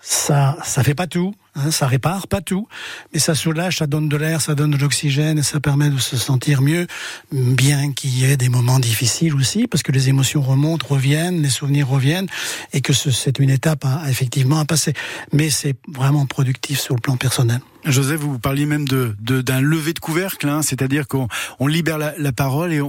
ça, 0.00 0.56
ça 0.64 0.82
fait 0.82 0.94
pas 0.94 1.06
tout, 1.06 1.34
hein, 1.58 1.70
ça 1.70 1.86
répare 1.86 2.28
pas 2.28 2.40
tout, 2.40 2.68
mais 3.12 3.18
ça 3.18 3.34
soulage, 3.34 3.78
ça 3.78 3.86
donne 3.86 4.08
de 4.08 4.16
l'air, 4.16 4.40
ça 4.40 4.54
donne 4.54 4.70
de 4.70 4.76
l'oxygène, 4.76 5.42
ça 5.42 5.60
permet 5.60 5.90
de 5.90 5.98
se 5.98 6.16
sentir 6.16 6.62
mieux, 6.62 6.86
bien 7.32 7.92
qu'il 7.92 8.16
y 8.18 8.24
ait 8.24 8.36
des 8.36 8.48
moments 8.48 8.78
difficiles 8.78 9.34
aussi, 9.34 9.66
parce 9.66 9.82
que 9.82 9.92
les 9.92 10.08
émotions 10.08 10.42
remontent, 10.42 10.86
reviennent, 10.88 11.42
les 11.42 11.50
souvenirs 11.50 11.88
reviennent, 11.88 12.28
et 12.72 12.80
que 12.80 12.92
c'est 12.92 13.38
une 13.38 13.50
étape 13.50 13.84
effectivement 14.08 14.58
à 14.58 14.64
passer. 14.64 14.94
Mais 15.32 15.50
c'est 15.50 15.76
vraiment 15.88 16.26
productif 16.26 16.80
sur 16.80 16.94
le 16.94 17.00
plan 17.00 17.16
personnel. 17.16 17.60
Joseph, 17.84 18.20
vous 18.20 18.38
parliez 18.38 18.66
même 18.66 18.86
d'un 18.88 19.60
lever 19.60 19.94
de 19.94 19.98
couvercle, 19.98 20.48
hein, 20.48 20.62
c'est-à-dire 20.62 21.06
qu'on 21.08 21.28
on 21.58 21.66
libère 21.66 21.98
la, 21.98 22.32
parole 22.32 22.72
et 22.72 22.80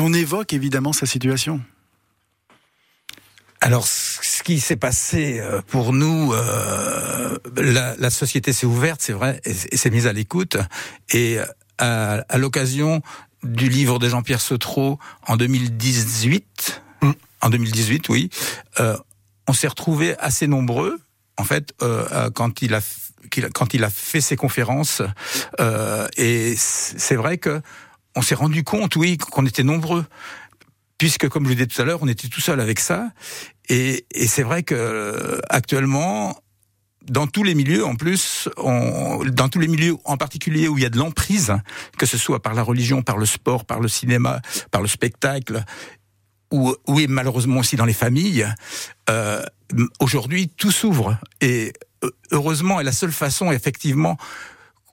on 0.00 0.12
évoque 0.12 0.52
évidemment 0.52 0.92
sa 0.92 1.06
situation. 1.06 1.60
Alors, 3.64 3.86
ce 3.86 4.42
qui 4.42 4.60
s'est 4.60 4.76
passé 4.76 5.40
euh, 5.40 5.62
pour 5.66 5.94
nous, 5.94 6.34
euh, 6.34 7.38
la, 7.56 7.96
la, 7.96 8.10
société 8.10 8.52
s'est 8.52 8.66
ouverte, 8.66 9.00
c'est 9.00 9.14
vrai, 9.14 9.40
et, 9.46 9.54
s'est 9.54 9.88
mise 9.88 10.06
à 10.06 10.12
l'écoute. 10.12 10.58
Et 11.10 11.38
à, 11.78 12.16
à 12.28 12.36
l'occasion 12.36 13.00
du 13.42 13.70
livre 13.70 13.98
de 13.98 14.06
Jean-Pierre 14.06 14.42
Sautreau 14.42 14.98
en 15.26 15.38
2018, 15.38 16.82
mm. 17.00 17.10
en 17.40 17.48
2018, 17.48 18.06
oui, 18.10 18.28
euh, 18.80 18.98
on 19.48 19.54
s'est 19.54 19.68
retrouvés 19.68 20.14
assez 20.18 20.46
nombreux, 20.46 21.00
en 21.38 21.44
fait, 21.44 21.72
euh, 21.80 22.28
quand 22.30 22.60
il 22.60 22.74
a 22.74 22.82
quand 23.54 23.72
il 23.72 23.82
a 23.82 23.90
fait 23.90 24.20
ses 24.20 24.36
conférences. 24.36 25.02
Euh, 25.58 26.06
et 26.18 26.54
c'est 26.56 27.16
vrai 27.16 27.38
que 27.38 27.62
on 28.14 28.22
s'est 28.22 28.34
rendu 28.34 28.62
compte, 28.62 28.94
oui, 28.96 29.16
qu'on 29.16 29.46
était 29.46 29.64
nombreux 29.64 30.04
puisque 30.98 31.28
comme 31.28 31.44
je 31.44 31.48
vous 31.48 31.54
disais 31.54 31.66
tout 31.66 31.82
à 31.82 31.84
l'heure, 31.84 31.98
on 32.02 32.08
était 32.08 32.28
tout 32.28 32.40
seul 32.40 32.60
avec 32.60 32.80
ça. 32.80 33.10
Et, 33.68 34.06
et 34.10 34.26
c'est 34.26 34.42
vrai 34.42 34.62
que 34.62 34.74
euh, 34.74 35.40
actuellement, 35.48 36.36
dans 37.08 37.26
tous 37.26 37.42
les 37.42 37.54
milieux, 37.54 37.84
en 37.84 37.96
plus, 37.96 38.48
on, 38.56 39.24
dans 39.24 39.48
tous 39.48 39.58
les 39.58 39.68
milieux, 39.68 39.96
en 40.04 40.16
particulier 40.16 40.68
où 40.68 40.78
il 40.78 40.82
y 40.82 40.86
a 40.86 40.90
de 40.90 40.98
l'emprise, 40.98 41.54
que 41.98 42.06
ce 42.06 42.18
soit 42.18 42.42
par 42.42 42.54
la 42.54 42.62
religion, 42.62 43.02
par 43.02 43.18
le 43.18 43.26
sport, 43.26 43.64
par 43.64 43.80
le 43.80 43.88
cinéma, 43.88 44.40
par 44.70 44.82
le 44.82 44.88
spectacle, 44.88 45.64
ou 46.50 46.74
oui, 46.86 47.06
malheureusement 47.08 47.60
aussi 47.60 47.76
dans 47.76 47.84
les 47.84 47.94
familles, 47.94 48.46
euh, 49.10 49.42
aujourd'hui 49.98 50.48
tout 50.48 50.70
s'ouvre. 50.70 51.18
Et 51.40 51.72
heureusement, 52.30 52.80
et 52.80 52.84
la 52.84 52.92
seule 52.92 53.12
façon, 53.12 53.50
effectivement, 53.50 54.16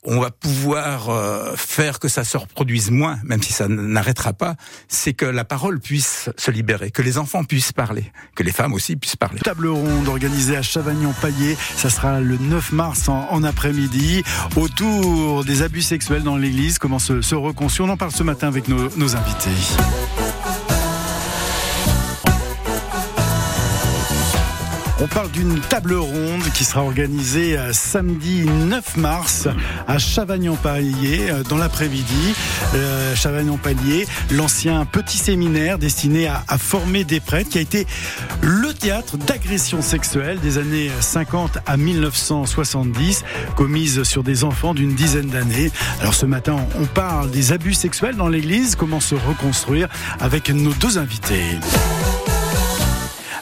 on 0.03 0.19
va 0.19 0.31
pouvoir 0.31 1.09
euh, 1.09 1.53
faire 1.55 1.99
que 1.99 2.07
ça 2.07 2.23
se 2.23 2.37
reproduise 2.37 2.89
moins, 2.89 3.19
même 3.23 3.41
si 3.41 3.53
ça 3.53 3.67
n'arrêtera 3.67 4.33
pas, 4.33 4.55
c'est 4.87 5.13
que 5.13 5.25
la 5.25 5.45
parole 5.45 5.79
puisse 5.79 6.29
se 6.37 6.51
libérer, 6.51 6.91
que 6.91 7.01
les 7.01 7.17
enfants 7.17 7.43
puissent 7.43 7.71
parler, 7.71 8.11
que 8.35 8.43
les 8.43 8.51
femmes 8.51 8.73
aussi 8.73 8.95
puissent 8.95 9.15
parler. 9.15 9.39
Table 9.39 9.67
ronde 9.67 10.07
organisée 10.07 10.57
à 10.57 10.61
Chavagnon-Paillé, 10.61 11.55
ça 11.75 11.89
sera 11.89 12.19
le 12.19 12.37
9 12.37 12.71
mars 12.71 13.09
en, 13.09 13.43
après-midi, 13.43 14.23
autour 14.55 15.45
des 15.45 15.61
abus 15.61 15.81
sexuels 15.81 16.23
dans 16.23 16.37
l'église, 16.37 16.79
comment 16.79 16.99
se, 16.99 17.21
se 17.21 17.35
reconstruire. 17.35 17.89
On 17.89 17.93
en 17.93 17.97
parle 17.97 18.11
ce 18.11 18.23
matin 18.23 18.47
avec 18.47 18.67
nos, 18.67 18.89
nos 18.97 19.15
invités. 19.15 20.30
On 25.03 25.07
parle 25.07 25.31
d'une 25.31 25.59
table 25.61 25.95
ronde 25.95 26.43
qui 26.53 26.63
sera 26.63 26.83
organisée 26.83 27.57
euh, 27.57 27.73
samedi 27.73 28.45
9 28.45 28.97
mars 28.97 29.47
à 29.87 29.97
Chavagnon-Palier 29.97 31.31
euh, 31.31 31.41
dans 31.41 31.57
l'après-midi. 31.57 32.35
Euh, 32.75 33.15
Chavagnon-Palier, 33.15 34.05
l'ancien 34.29 34.85
petit 34.85 35.17
séminaire 35.17 35.79
destiné 35.79 36.27
à, 36.27 36.43
former 36.59 37.03
des 37.03 37.19
prêtres 37.19 37.49
qui 37.49 37.57
a 37.57 37.61
été 37.61 37.87
le 38.43 38.75
théâtre 38.75 39.17
d'agressions 39.17 39.81
sexuelles 39.81 40.39
des 40.39 40.59
années 40.59 40.91
50 40.99 41.57
à 41.65 41.77
1970 41.77 43.23
commises 43.55 44.03
sur 44.03 44.21
des 44.21 44.43
enfants 44.43 44.75
d'une 44.75 44.93
dizaine 44.93 45.29
d'années. 45.29 45.71
Alors 45.99 46.13
ce 46.13 46.27
matin, 46.27 46.57
on 46.79 46.85
parle 46.85 47.31
des 47.31 47.53
abus 47.53 47.73
sexuels 47.73 48.17
dans 48.17 48.29
l'église, 48.29 48.75
comment 48.75 48.99
se 48.99 49.15
reconstruire 49.15 49.87
avec 50.19 50.51
nos 50.51 50.73
deux 50.73 50.99
invités. 50.99 51.57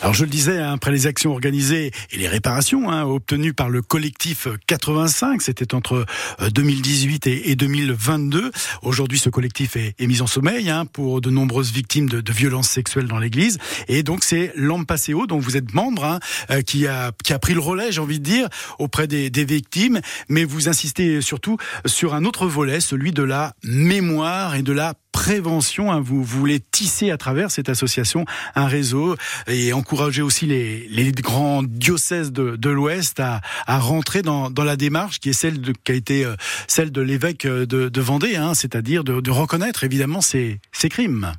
Alors 0.02 0.14
je 0.14 0.24
le 0.24 0.30
disais, 0.30 0.60
hein, 0.60 0.72
après 0.74 0.92
les 0.92 1.08
actions 1.08 1.32
organisées 1.32 1.92
et 2.12 2.18
les 2.18 2.30
réparations 2.30 2.90
hein, 2.90 3.04
obtenues 3.04 3.54
par 3.54 3.70
le 3.70 3.82
collectif 3.82 4.48
85, 4.68 5.42
c'était 5.42 5.76
entre 5.76 6.06
2018 6.54 7.28
euh, 7.28 7.42
et, 7.44 7.56
2022. 7.58 8.50
Aujourd'hui, 8.82 9.20
ce 9.20 9.30
collectif 9.30 9.76
est, 9.76 10.00
mis 10.00 10.22
en 10.22 10.28
sommeil 10.28 10.70
hein, 10.70 10.86
pour 10.86 11.20
de 11.20 11.30
nombreuses 11.30 11.74
victimes 11.74 12.08
de, 12.08 12.32
violences 12.32 12.70
sexuelles 12.70 13.08
dans 13.08 13.20
l'Église. 13.20 13.58
Et 13.90 14.02
donc 14.02 14.24
c'est 14.24 14.54
Lampaseo, 14.56 15.28
dont 15.28 15.40
vous 15.40 15.58
êtes 15.58 15.74
membre, 15.74 16.20
euh, 16.50 16.62
qui 16.62 16.88
a 16.88 17.12
qui 17.22 17.34
a 17.34 17.40
pris 17.40 17.54
le 17.54 17.60
relais, 17.60 17.92
j'ai 17.92 18.00
envie 18.00 18.20
de 18.20 18.26
dire, 18.26 18.48
auprès 18.78 19.06
des, 19.06 19.30
des 19.30 19.44
victimes. 19.44 20.00
Mais 20.30 20.46
vous 20.46 20.70
insistez 20.70 21.20
surtout 21.20 21.58
sur 21.86 22.14
un 22.14 22.24
autre 22.24 22.48
volet, 22.48 22.80
celui 22.80 23.12
de 23.12 23.24
la 23.24 23.54
mémoire 23.66 24.56
et 24.56 24.64
de 24.64 24.72
la 24.72 24.94
prévention. 25.20 25.92
Hein, 25.92 26.00
vous, 26.00 26.24
voulez 26.24 26.62
tisser 26.62 27.12
à 27.12 27.18
travers 27.18 27.52
cette 27.52 27.68
association 27.68 28.24
un 28.56 28.68
réseau 28.68 29.18
et 29.48 29.74
encourager 29.74 30.22
aussi 30.22 30.46
les, 30.46 30.88
les 30.88 31.12
grands 31.12 31.62
diocèses 31.62 32.32
de, 32.32 32.56
de 32.56 32.70
l'Ouest 32.70 33.20
à, 33.20 33.42
à, 33.68 33.80
rentrer 33.80 34.22
dans, 34.22 34.50
dans, 34.50 34.64
la 34.64 34.78
démarche 34.78 35.20
qui 35.20 35.30
est 35.30 35.34
celle 35.34 35.60
de, 35.60 35.74
qui 35.84 35.92
a 35.92 35.96
été 35.96 36.24
euh, 36.24 36.36
celle 36.68 36.94
de 36.94 37.02
l'évêque 37.02 37.46
de, 37.46 37.66
de 37.66 38.02
Vendée, 38.02 38.38
hein, 38.38 38.54
c'est-à-dire 38.54 39.04
de, 39.04 39.20
de 39.20 39.32
reconnaître 39.32 39.84
évidemment 39.84 40.22
ces, 40.22 40.62
ces 40.72 40.88
crimes. 40.88 41.34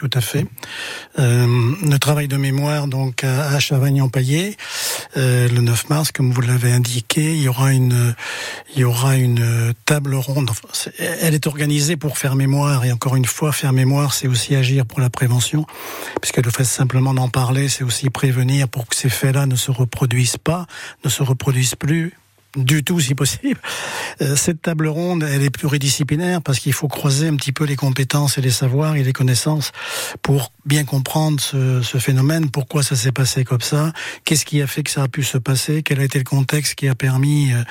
Tout 0.00 0.08
à 0.14 0.22
fait. 0.22 0.46
Euh, 1.18 1.74
le 1.82 1.98
travail 1.98 2.26
de 2.26 2.38
mémoire 2.38 2.86
donc 2.86 3.22
à 3.22 3.58
Chavagnon-Paillé, 3.60 4.56
euh, 5.18 5.46
le 5.46 5.60
9 5.60 5.90
mars, 5.90 6.10
comme 6.10 6.32
vous 6.32 6.40
l'avez 6.40 6.72
indiqué, 6.72 7.34
il 7.36 7.42
y 7.42 7.48
aura 7.48 7.74
une, 7.74 8.14
il 8.74 8.80
y 8.80 8.84
aura 8.84 9.16
une 9.16 9.74
table 9.84 10.14
ronde. 10.14 10.52
elle 11.20 11.34
est 11.34 11.46
organisée 11.46 11.98
pour 11.98 12.16
faire 12.16 12.34
mémoire 12.34 12.86
et 12.86 12.92
encore 12.92 13.14
une 13.14 13.26
fois, 13.26 13.52
faire 13.52 13.74
mémoire, 13.74 14.14
c'est 14.14 14.26
aussi 14.26 14.56
agir 14.56 14.86
pour 14.86 15.00
la 15.00 15.10
prévention, 15.10 15.66
puisque 16.22 16.38
le 16.38 16.50
fait 16.50 16.64
simplement 16.64 17.12
d'en 17.12 17.28
parler, 17.28 17.68
c'est 17.68 17.84
aussi 17.84 18.08
prévenir 18.08 18.68
pour 18.68 18.86
que 18.86 18.96
ces 18.96 19.10
faits-là 19.10 19.44
ne 19.44 19.54
se 19.54 19.70
reproduisent 19.70 20.38
pas, 20.38 20.64
ne 21.04 21.10
se 21.10 21.22
reproduisent 21.22 21.74
plus, 21.74 22.14
du 22.56 22.82
tout 22.82 23.00
si 23.00 23.14
possible. 23.14 23.60
Euh, 24.20 24.36
cette 24.36 24.62
table 24.62 24.88
ronde, 24.88 25.22
elle 25.22 25.42
est 25.42 25.50
pluridisciplinaire 25.50 26.42
parce 26.42 26.58
qu'il 26.58 26.72
faut 26.72 26.88
croiser 26.88 27.28
un 27.28 27.36
petit 27.36 27.52
peu 27.52 27.64
les 27.64 27.76
compétences 27.76 28.38
et 28.38 28.40
les 28.40 28.50
savoirs 28.50 28.96
et 28.96 29.02
les 29.02 29.12
connaissances 29.12 29.72
pour 30.22 30.52
bien 30.66 30.84
comprendre 30.84 31.40
ce, 31.40 31.80
ce 31.82 31.98
phénomène, 31.98 32.50
pourquoi 32.50 32.82
ça 32.82 32.96
s'est 32.96 33.12
passé 33.12 33.44
comme 33.44 33.60
ça, 33.60 33.92
qu'est-ce 34.24 34.44
qui 34.44 34.60
a 34.62 34.66
fait 34.66 34.82
que 34.82 34.90
ça 34.90 35.02
a 35.02 35.08
pu 35.08 35.22
se 35.22 35.38
passer, 35.38 35.82
quel 35.82 36.00
a 36.00 36.04
été 36.04 36.18
le 36.18 36.24
contexte 36.24 36.74
qui 36.74 36.88
a 36.88 36.94
permis 36.94 37.52
euh, 37.52 37.62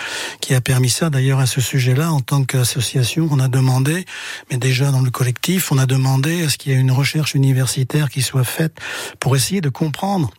qui 0.42 0.54
a 0.56 0.62
permis 0.62 0.90
ça. 0.90 1.10
D'ailleurs 1.10 1.40
à 1.40 1.46
ce 1.46 1.62
sujet-là, 1.62 2.12
en 2.12 2.22
tant 2.22 2.44
qu'association, 2.44 3.28
on 3.32 3.40
a 3.40 3.48
demandé, 3.48 4.06
mais 4.50 4.58
déjà 4.58 4.92
dans 4.92 5.02
le 5.02 5.12
collectif, 5.12 5.72
on 5.72 5.78
a 5.78 5.86
demandé 5.86 6.44
à 6.44 6.50
ce 6.50 6.58
qu'il 6.58 6.72
y 6.72 6.76
ait 6.76 6.80
une 6.80 6.92
recherche 6.92 7.36
universitaire 7.36 8.10
qui 8.10 8.22
soit 8.22 8.44
faite 8.44 8.78
pour 9.20 9.36
essayer 9.36 9.62
de 9.62 9.70
comprendre 9.70 10.32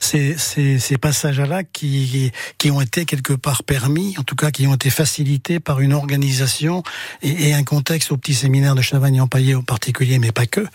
ces, 0.00 0.36
ces, 0.38 0.78
ces 0.78 0.98
passages-là 0.98 1.64
qui, 1.64 2.32
qui 2.58 2.70
ont 2.70 2.80
été 2.80 3.04
quelque 3.04 3.32
part 3.32 3.62
permis, 3.62 4.14
en 4.18 4.22
tout 4.22 4.36
cas 4.36 4.50
qui 4.50 4.66
ont 4.66 4.74
été 4.74 4.90
facilités 4.90 5.60
par 5.60 5.80
une 5.80 5.92
organisation 5.92 6.82
et, 7.22 7.48
et 7.48 7.54
un 7.54 7.64
contexte 7.64 8.12
au 8.12 8.16
petit 8.16 8.34
séminaire 8.34 8.74
de 8.74 8.82
Chavagne-en-Paillé 8.82 9.54
en 9.54 9.62
particulier, 9.62 10.18
mais 10.18 10.32
pas 10.32 10.46
que. 10.46 10.66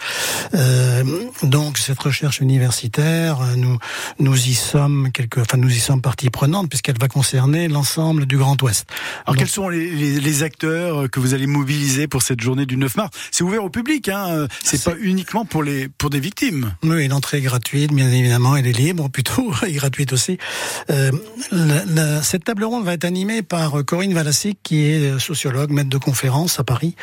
Euh, 0.53 1.03
donc 1.43 1.77
cette 1.77 1.99
recherche 1.99 2.39
universitaire, 2.39 3.39
nous 3.57 3.77
nous 4.19 4.47
y 4.47 4.53
sommes 4.53 5.11
quelque, 5.11 5.39
enfin 5.39 5.57
nous 5.57 5.71
y 5.71 5.79
sommes 5.79 6.01
partie 6.01 6.29
prenante 6.29 6.69
puisqu'elle 6.69 6.99
va 6.99 7.07
concerner 7.07 7.67
l'ensemble 7.67 8.25
du 8.25 8.37
Grand 8.37 8.61
Ouest. 8.61 8.87
Alors 9.25 9.37
quels 9.37 9.47
sont 9.47 9.69
les, 9.69 9.89
les, 9.89 10.19
les, 10.19 10.43
acteurs 10.43 11.09
que 11.09 11.19
vous 11.19 11.33
allez 11.33 11.47
mobiliser 11.47 12.07
pour 12.07 12.21
cette 12.21 12.41
journée 12.41 12.65
du 12.65 12.77
9 12.77 12.95
mars? 12.97 13.09
C'est 13.31 13.43
ouvert 13.43 13.63
au 13.63 13.69
public, 13.69 14.09
hein 14.09 14.47
C'est 14.63 14.83
pas 14.83 14.95
uniquement 14.99 15.45
pour 15.45 15.63
les 15.63 15.87
pour 15.87 16.09
des 16.09 16.19
victimes. 16.19 16.75
Oui, 16.83 17.07
l'entrée 17.07 17.37
est 17.37 17.41
gratuite, 17.41 17.93
bien 17.93 18.11
évidemment, 18.11 18.55
elle 18.55 18.67
est 18.67 18.71
libre 18.71 18.82
plutôt 19.11 19.53
et 19.67 19.71
gratuite 19.73 20.13
aussi. 20.13 20.37
Euh, 20.89 21.11
cette 22.23 22.43
table 22.43 22.63
ronde 22.63 22.83
va 22.83 22.93
être 22.93 23.05
animée 23.05 23.41
par 23.43 23.85
Corinne 23.85 24.13
Valassic, 24.13 24.57
qui 24.63 24.85
est 24.85 25.19
sociologue, 25.19 25.71
maître 25.71 25.89
de 25.89 25.97
conférence 25.97 26.59
à 26.59 26.63
Paris, 26.63 26.95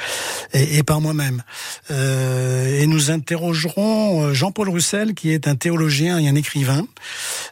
et, 0.52 0.82
par 0.82 1.00
moi-même. 1.00 1.42
Euh, 1.90 2.80
et 2.80 2.86
nous 2.86 3.10
interrogerons 3.10 4.24
euh, 4.24 4.34
Jean-Paul 4.34 4.68
Roussel, 4.68 5.14
qui 5.14 5.30
est 5.30 5.48
un 5.48 5.54
théologien 5.54 6.18
et 6.18 6.28
un 6.28 6.34
écrivain, 6.34 6.86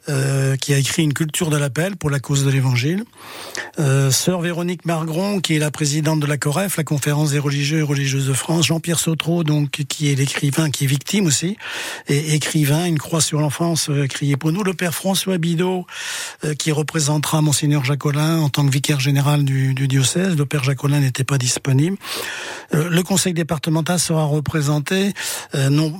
euh, 0.08 0.56
qui 0.56 0.74
a 0.74 0.78
écrit 0.78 1.02
une 1.02 1.12
culture 1.12 1.50
de 1.50 1.56
l'appel 1.56 1.96
pour 1.96 2.10
la 2.10 2.18
cause 2.20 2.44
de 2.44 2.50
l'Évangile. 2.50 3.04
Euh, 3.78 4.10
Sœur 4.10 4.40
Véronique 4.40 4.84
Margron, 4.84 5.40
qui 5.40 5.56
est 5.56 5.58
la 5.58 5.70
présidente 5.70 6.20
de 6.20 6.26
la 6.26 6.36
COREF, 6.36 6.76
la 6.76 6.84
conférence 6.84 7.32
des 7.32 7.38
religieux 7.38 7.78
et 7.78 7.82
religieuses 7.82 8.26
de 8.26 8.32
France. 8.32 8.66
Jean-Pierre 8.66 8.98
Sautreau, 8.98 9.44
donc, 9.44 9.70
qui 9.88 10.10
est 10.10 10.14
l'écrivain, 10.14 10.70
qui 10.70 10.84
est 10.84 10.88
victime 10.88 11.26
aussi, 11.26 11.56
et 12.08 12.34
écrivain, 12.34 12.86
une 12.86 12.98
croix 12.98 13.20
sur 13.20 13.40
l'enfance, 13.40 13.88
pour 14.38 14.52
nous. 14.52 14.62
Le 14.62 14.74
père 14.74 14.94
François 14.94 15.38
Bidot, 15.38 15.86
euh, 16.44 16.54
qui 16.54 16.72
représentera 16.72 17.40
Monseigneur 17.40 17.84
Jacolin 17.84 18.40
en 18.40 18.48
tant 18.48 18.66
que 18.66 18.70
vicaire 18.70 19.00
général 19.00 19.44
du, 19.44 19.74
diocèse. 19.74 20.36
Le 20.36 20.46
père 20.46 20.64
Jacolin 20.64 21.00
n'était 21.00 21.24
pas 21.24 21.38
disponible. 21.38 21.96
Euh, 22.74 22.88
le 22.88 23.02
conseil 23.02 23.32
départemental 23.32 23.98
sera 23.98 24.24
représenté, 24.24 25.12
euh, 25.54 25.70
non, 25.70 25.94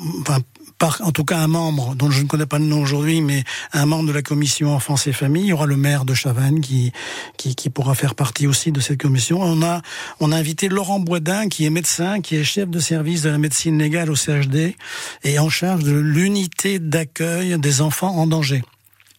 par, 0.79 1.01
en 1.03 1.13
tout 1.13 1.25
cas, 1.25 1.39
un 1.39 1.49
membre 1.49 1.95
dont 1.95 2.11
je 2.11 2.23
ne 2.23 2.27
connais 2.27 2.47
pas 2.47 2.59
le 2.59 2.65
nom 2.65 2.81
aujourd'hui, 2.81 3.21
mais 3.21 3.45
un 3.73 3.87
membre 3.87 4.09
de 4.09 4.13
la 4.13 4.23
commission 4.23 4.75
enfance 4.75 5.07
et 5.07 5.13
famille. 5.13 5.45
Il 5.45 5.49
y 5.49 5.53
aura 5.53 5.67
le 5.67 5.77
maire 5.77 6.05
de 6.05 6.15
Chavannes 6.15 6.61
qui, 6.61 6.93
qui, 7.37 7.55
qui 7.55 7.71
pourra 7.71 7.95
faire 7.95 8.15
partie 8.15 8.47
aussi 8.47 8.73
de 8.73 8.81
cette 8.81 9.01
commission. 9.01 9.41
On 9.41 9.63
a, 9.63 9.83
on 10.21 10.33
a 10.33 10.37
invité 10.37 10.69
Laurent 10.69 11.01
Boisdin, 11.01 11.49
qui 11.49 11.65
est 11.65 11.71
médecin, 11.71 12.21
qui 12.21 12.37
est 12.37 12.45
chef 12.45 12.69
de 12.69 12.79
service 12.79 13.23
de 13.23 13.31
la 13.31 13.39
médecine 13.39 13.79
légale 13.79 14.11
au 14.11 14.17
CHD 14.17 14.77
et 15.25 15.39
en 15.39 15.49
charge 15.49 15.85
de 15.85 15.93
l'unité 15.93 16.79
d'accueil 16.79 17.59
des 17.59 17.81
enfants 17.81 18.17
en 18.17 18.27
danger. 18.27 18.63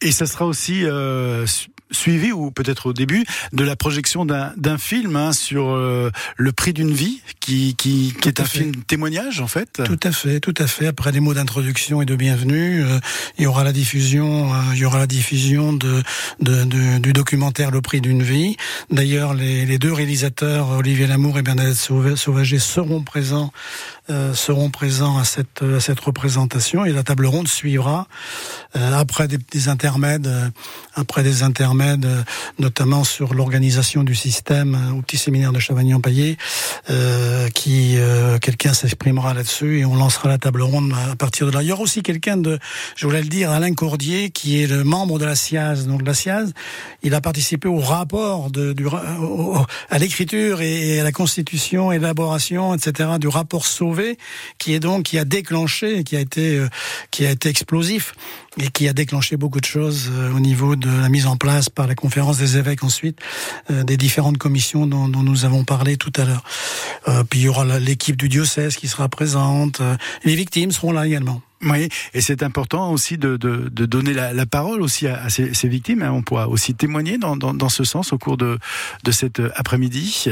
Et 0.01 0.11
ça 0.11 0.25
sera 0.25 0.45
aussi 0.45 0.85
euh, 0.85 1.45
suivi, 1.91 2.31
ou 2.31 2.51
peut-être 2.51 2.87
au 2.87 2.93
début, 2.93 3.25
de 3.53 3.63
la 3.63 3.75
projection 3.75 4.25
d'un 4.25 4.77
film 4.77 5.15
hein, 5.15 5.33
sur 5.33 5.69
euh, 5.69 6.11
le 6.37 6.51
prix 6.51 6.73
d'une 6.73 6.91
vie, 6.91 7.21
qui, 7.39 7.75
qui, 7.75 8.13
qui 8.21 8.27
est 8.27 8.39
un 8.39 8.45
film 8.45 8.75
témoignage 8.87 9.41
en 9.41 9.47
fait. 9.47 9.81
Tout 9.83 9.99
à 10.03 10.11
fait, 10.11 10.39
tout 10.39 10.53
à 10.57 10.67
fait. 10.67 10.87
Après 10.87 11.11
les 11.11 11.19
mots 11.19 11.33
d'introduction 11.33 12.01
et 12.01 12.05
de 12.05 12.15
bienvenue, 12.15 12.83
euh, 12.83 12.99
il 13.37 13.43
y 13.43 13.47
aura 13.47 13.63
la 13.63 13.73
diffusion, 13.73 14.53
euh, 14.53 14.57
il 14.73 14.79
y 14.79 14.85
aura 14.85 14.99
la 14.99 15.07
diffusion 15.07 15.73
de, 15.73 16.03
de, 16.39 16.63
de 16.63 16.99
du 16.99 17.13
documentaire 17.13 17.71
Le 17.71 17.81
prix 17.81 18.01
d'une 18.01 18.23
vie. 18.23 18.57
D'ailleurs, 18.91 19.33
les, 19.33 19.65
les, 19.65 19.77
deux 19.77 19.93
réalisateurs, 19.93 20.69
Olivier 20.69 21.07
Lamour 21.07 21.39
et 21.39 21.41
Bernadette 21.41 21.75
Sauvager, 21.75 22.59
seront 22.59 23.03
présents 23.03 23.51
seront 24.33 24.69
présents 24.69 25.17
à 25.17 25.23
cette, 25.23 25.61
à 25.61 25.79
cette 25.79 25.99
représentation 25.99 26.85
et 26.85 26.91
la 26.91 27.03
table 27.03 27.25
ronde 27.25 27.47
suivra 27.47 28.07
après 28.73 29.27
des, 29.27 29.37
des 29.51 29.69
intermèdes, 29.69 30.29
après 30.95 31.23
des 31.23 31.43
intermèdes 31.43 32.05
euh, 32.05 32.23
notamment 32.57 33.03
sur 33.03 33.33
l'organisation 33.33 34.03
du 34.03 34.15
système 34.15 34.75
euh, 34.75 34.97
au 34.97 35.01
petit 35.01 35.17
séminaire 35.17 35.53
de 35.53 35.59
Chavagny-en-Paillé, 35.59 36.37
euh, 36.89 37.47
qui 37.49 37.97
quelqu'un 38.41 38.73
s'exprimera 38.73 39.33
là-dessus 39.33 39.79
et 39.79 39.85
on 39.85 39.95
lancera 39.95 40.29
la 40.29 40.37
table 40.37 40.61
ronde 40.61 40.93
à 41.11 41.15
partir 41.15 41.47
de 41.47 41.51
là. 41.51 41.61
Il 41.61 41.67
y 41.67 41.71
aura 41.71 41.81
aussi 41.81 42.01
quelqu'un 42.01 42.37
de, 42.37 42.59
je 42.95 43.05
voulais 43.05 43.21
le 43.21 43.27
dire, 43.27 43.51
Alain 43.51 43.73
Cordier, 43.73 44.29
qui 44.29 44.61
est 44.61 44.67
le 44.67 44.83
membre 44.83 45.19
de 45.19 45.25
la 45.25 45.35
SIAZ. 45.35 45.87
Donc 45.87 46.05
la 46.05 46.13
SIAZ, 46.13 46.53
il 47.03 47.13
a 47.13 47.21
participé 47.21 47.67
au 47.67 47.79
rapport 47.79 48.49
de, 48.49 48.75
à 49.89 49.97
l'écriture 49.97 50.61
et 50.61 50.99
à 50.99 51.03
la 51.03 51.11
constitution, 51.11 51.91
élaboration, 51.91 52.73
etc. 52.73 53.11
du 53.19 53.27
rapport 53.27 53.65
Sauvé, 53.65 53.98
qui 54.57 54.73
est 54.73 54.79
donc 54.79 55.03
qui 55.03 55.17
a 55.17 55.25
déclenché, 55.25 56.03
qui 56.03 56.15
a 56.15 56.19
été 56.19 56.65
qui 57.11 57.25
a 57.25 57.31
été 57.31 57.49
explosif 57.49 58.13
et 58.57 58.69
qui 58.69 58.87
a 58.87 58.93
déclenché 58.93 59.37
beaucoup 59.37 59.59
de 59.59 59.65
choses 59.65 60.09
euh, 60.11 60.33
au 60.33 60.39
niveau 60.39 60.75
de 60.75 60.89
la 60.89 61.09
mise 61.09 61.27
en 61.27 61.37
place 61.37 61.69
par 61.69 61.87
la 61.87 61.95
conférence 61.95 62.37
des 62.37 62.57
évêques 62.57 62.83
ensuite 62.83 63.19
euh, 63.71 63.83
des 63.83 63.97
différentes 63.97 64.37
commissions 64.37 64.85
dont, 64.85 65.07
nous 65.07 65.45
avons 65.45 65.63
parlé 65.63 65.97
tout 65.97 66.13
à 66.15 66.25
l'heure. 66.25 66.43
Euh, 67.07 67.23
puis 67.23 67.39
il 67.39 67.43
y 67.43 67.47
aura 67.49 67.79
l'équipe 67.79 68.15
du 68.15 68.29
diocèse 68.29 68.75
qui 68.75 68.87
sera 68.87 69.09
présente. 69.09 69.81
les 70.23 70.35
victimes 70.35 70.71
seront 70.71 70.91
là 70.91 71.05
également. 71.05 71.41
Oui, 71.61 71.89
et 72.13 72.21
c'est 72.21 72.41
important 72.41 72.91
aussi 72.91 73.17
de, 73.17 73.35
donner 73.35 74.13
la, 74.13 74.45
parole 74.45 74.81
aussi 74.81 75.07
à, 75.07 75.29
ces, 75.29 75.67
victimes. 75.67 76.01
Hein. 76.01 76.11
On 76.13 76.21
pourra 76.21 76.47
aussi 76.47 76.73
témoigner 76.73 77.17
dans, 77.17 77.69
ce 77.69 77.83
sens 77.83 78.13
au 78.13 78.17
cours 78.17 78.37
de 78.37 78.57
cet 79.11 79.41
après-midi. 79.55 80.29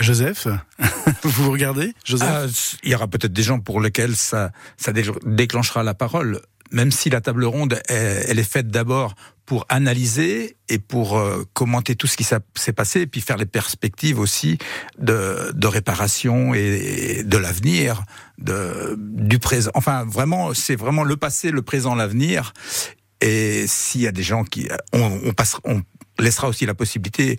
Joseph, 0.00 0.48
vous 1.22 1.50
regardez 1.50 1.94
Joseph 2.04 2.28
ah, 2.28 2.46
Il 2.82 2.90
y 2.90 2.94
aura 2.94 3.06
peut-être 3.06 3.32
des 3.32 3.42
gens 3.42 3.60
pour 3.60 3.80
lesquels 3.80 4.16
ça, 4.16 4.50
ça 4.76 4.92
déclenchera 4.92 5.84
la 5.84 5.94
parole, 5.94 6.40
même 6.72 6.90
si 6.90 7.10
la 7.10 7.20
table 7.20 7.44
ronde, 7.44 7.80
elle, 7.88 8.38
est 8.38 8.50
faite 8.50 8.68
d'abord 8.68 9.14
pour 9.46 9.66
analyser 9.68 10.56
et 10.68 10.78
pour 10.78 11.18
euh, 11.18 11.44
commenter 11.52 11.94
tout 11.94 12.06
ce 12.06 12.16
qui 12.16 12.24
s'est 12.24 12.72
passé, 12.72 13.02
et 13.02 13.06
puis 13.06 13.20
faire 13.20 13.36
les 13.36 13.46
perspectives 13.46 14.18
aussi 14.18 14.58
de, 14.98 15.66
réparation 15.66 16.54
et, 16.54 17.22
de 17.24 17.36
l'avenir, 17.36 18.02
du 18.38 19.38
présent. 19.38 19.70
Enfin, 19.74 20.04
vraiment, 20.04 20.54
c'est 20.54 20.76
vraiment 20.76 21.04
le 21.04 21.16
passé, 21.16 21.50
le 21.50 21.62
présent, 21.62 21.94
l'avenir. 21.94 22.52
Et 23.20 23.66
s'il 23.68 24.00
y 24.00 24.06
a 24.06 24.12
des 24.12 24.22
gens 24.22 24.44
qui, 24.44 24.68
on, 24.92 25.20
on, 25.24 25.32
passera, 25.32 25.60
on 25.64 25.82
laissera 26.18 26.48
aussi 26.48 26.66
la 26.66 26.74
possibilité 26.74 27.38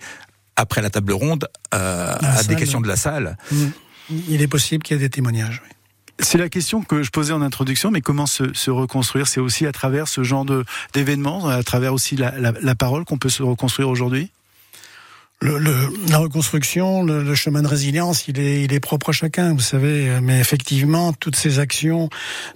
après 0.56 0.82
la 0.82 0.90
table 0.90 1.12
ronde 1.12 1.48
euh, 1.74 2.16
à 2.20 2.42
des 2.42 2.56
questions 2.56 2.80
de 2.80 2.88
la 2.88 2.96
salle. 2.96 3.36
Il 4.10 4.42
est 4.42 4.48
possible 4.48 4.82
qu'il 4.82 4.96
y 4.96 4.98
ait 4.98 5.02
des 5.02 5.10
témoignages. 5.10 5.62
Oui. 5.64 5.70
C'est 6.18 6.38
la 6.38 6.48
question 6.48 6.82
que 6.82 7.02
je 7.02 7.10
posais 7.10 7.34
en 7.34 7.42
introduction, 7.42 7.90
mais 7.90 8.00
comment 8.00 8.26
se, 8.26 8.54
se 8.54 8.70
reconstruire? 8.70 9.26
C'est 9.26 9.40
aussi 9.40 9.66
à 9.66 9.72
travers 9.72 10.08
ce 10.08 10.22
genre 10.22 10.46
d'événements, 10.94 11.46
à 11.48 11.62
travers 11.62 11.92
aussi 11.92 12.16
la, 12.16 12.38
la, 12.38 12.52
la 12.58 12.74
parole 12.74 13.04
qu'on 13.04 13.18
peut 13.18 13.28
se 13.28 13.42
reconstruire 13.42 13.90
aujourd'hui? 13.90 14.30
Le, 15.42 15.58
le, 15.58 15.74
la 16.08 16.16
reconstruction, 16.18 17.02
le, 17.02 17.22
le, 17.22 17.34
chemin 17.34 17.60
de 17.60 17.66
résilience, 17.68 18.26
il 18.26 18.40
est, 18.40 18.62
il 18.62 18.72
est 18.72 18.80
propre 18.80 19.10
à 19.10 19.12
chacun, 19.12 19.52
vous 19.52 19.60
savez. 19.60 20.18
Mais 20.22 20.40
effectivement, 20.40 21.12
toutes 21.12 21.36
ces 21.36 21.58
actions, 21.58 22.08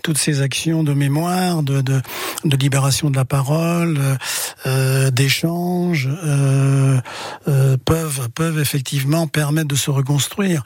toutes 0.02 0.16
ces 0.16 0.40
actions 0.40 0.82
de 0.82 0.94
mémoire, 0.94 1.62
de, 1.62 1.82
de, 1.82 2.00
de 2.44 2.56
libération 2.56 3.10
de 3.10 3.16
la 3.16 3.26
parole, 3.26 3.98
euh, 4.66 5.10
d'échange, 5.10 6.08
euh, 6.24 6.98
euh, 7.48 7.76
peuvent, 7.84 8.30
peuvent 8.34 8.58
effectivement 8.58 9.26
permettre 9.26 9.68
de 9.68 9.76
se 9.76 9.90
reconstruire. 9.90 10.62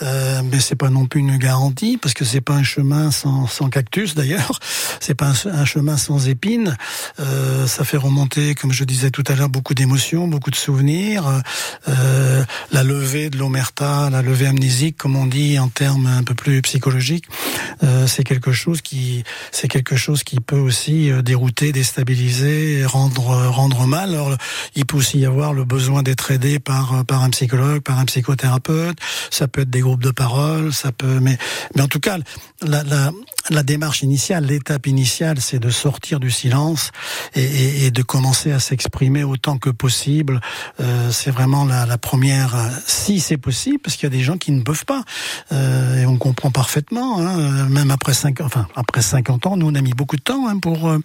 Euh, 0.00 0.40
mais 0.50 0.60
c'est 0.60 0.76
pas 0.76 0.88
non 0.88 1.04
plus 1.04 1.20
une 1.20 1.36
garantie, 1.36 1.98
parce 1.98 2.14
que 2.14 2.24
c'est 2.24 2.40
pas 2.40 2.54
un 2.54 2.62
chemin 2.62 3.10
sans, 3.10 3.46
sans 3.46 3.68
cactus 3.68 4.14
d'ailleurs. 4.14 4.58
C'est 5.00 5.14
pas 5.14 5.26
un, 5.26 5.50
un, 5.50 5.64
chemin 5.66 5.98
sans 5.98 6.28
épines. 6.28 6.78
Euh, 7.20 7.66
ça 7.66 7.84
fait 7.84 7.98
remonter, 7.98 8.54
comme 8.54 8.72
je 8.72 8.84
disais 8.84 9.10
tout 9.10 9.24
à 9.28 9.34
l'heure, 9.34 9.50
beaucoup 9.50 9.74
d'émotions, 9.74 10.28
beaucoup 10.28 10.50
de 10.50 10.56
souvenirs. 10.56 11.42
Euh, 11.88 12.44
la 12.72 12.82
levée 12.82 13.30
de 13.30 13.38
l'omerta, 13.38 14.10
la 14.10 14.22
levée 14.22 14.46
amnésique, 14.46 14.96
comme 14.96 15.16
on 15.16 15.26
dit 15.26 15.58
en 15.58 15.68
termes 15.68 16.06
un 16.06 16.22
peu 16.22 16.34
plus 16.34 16.60
psychologiques, 16.62 17.24
euh, 17.82 18.06
c'est 18.06 18.24
quelque 18.24 18.52
chose 18.52 18.82
qui 18.82 19.24
c'est 19.52 19.68
quelque 19.68 19.96
chose 19.96 20.22
qui 20.22 20.40
peut 20.40 20.58
aussi 20.58 21.10
euh, 21.10 21.22
dérouter, 21.22 21.72
déstabiliser, 21.72 22.84
rendre 22.84 23.28
rendre 23.48 23.86
mal. 23.86 24.10
Alors, 24.10 24.36
il 24.74 24.86
peut 24.86 24.96
aussi 24.96 25.18
y 25.18 25.26
avoir 25.26 25.52
le 25.52 25.64
besoin 25.64 26.02
d'être 26.02 26.30
aidé 26.30 26.58
par 26.58 27.04
par 27.06 27.22
un 27.22 27.30
psychologue, 27.30 27.80
par 27.80 27.98
un 27.98 28.04
psychothérapeute. 28.04 28.98
Ça 29.30 29.48
peut 29.48 29.62
être 29.62 29.70
des 29.70 29.80
groupes 29.80 30.02
de 30.02 30.10
parole, 30.10 30.72
ça 30.72 30.92
peut, 30.92 31.20
mais 31.20 31.38
mais 31.74 31.82
en 31.82 31.88
tout 31.88 32.00
cas, 32.00 32.18
la, 32.62 32.82
la, 32.82 33.12
la 33.50 33.62
démarche 33.62 34.02
initiale, 34.02 34.46
l'étape 34.46 34.86
initiale, 34.86 35.40
c'est 35.40 35.58
de 35.58 35.70
sortir 35.70 36.20
du 36.20 36.30
silence 36.30 36.92
et, 37.34 37.42
et, 37.42 37.86
et 37.86 37.90
de 37.90 38.02
commencer 38.02 38.52
à 38.52 38.60
s'exprimer 38.60 39.24
autant 39.24 39.58
que 39.58 39.70
possible. 39.70 40.40
Euh, 40.80 41.10
c'est 41.10 41.30
vraiment 41.30 41.64
la, 41.64 41.86
la 41.86 41.98
première, 41.98 42.54
euh, 42.54 42.68
si 42.86 43.20
c'est 43.20 43.36
possible, 43.36 43.78
parce 43.78 43.96
qu'il 43.96 44.04
y 44.04 44.12
a 44.12 44.16
des 44.16 44.22
gens 44.22 44.36
qui 44.36 44.52
ne 44.52 44.62
peuvent 44.62 44.84
pas. 44.84 45.04
Euh, 45.52 46.02
et 46.02 46.06
on 46.06 46.18
comprend 46.18 46.50
parfaitement, 46.50 47.18
hein, 47.20 47.68
même 47.68 47.90
après 47.90 48.14
5, 48.14 48.40
enfin 48.40 48.66
après 48.74 49.02
50 49.02 49.46
ans, 49.46 49.56
nous 49.56 49.66
on 49.66 49.74
a 49.74 49.80
mis 49.80 49.92
beaucoup 49.92 50.16
de 50.16 50.22
temps 50.22 50.48
hein, 50.48 50.58
pour, 50.58 50.88
euh, 50.88 50.98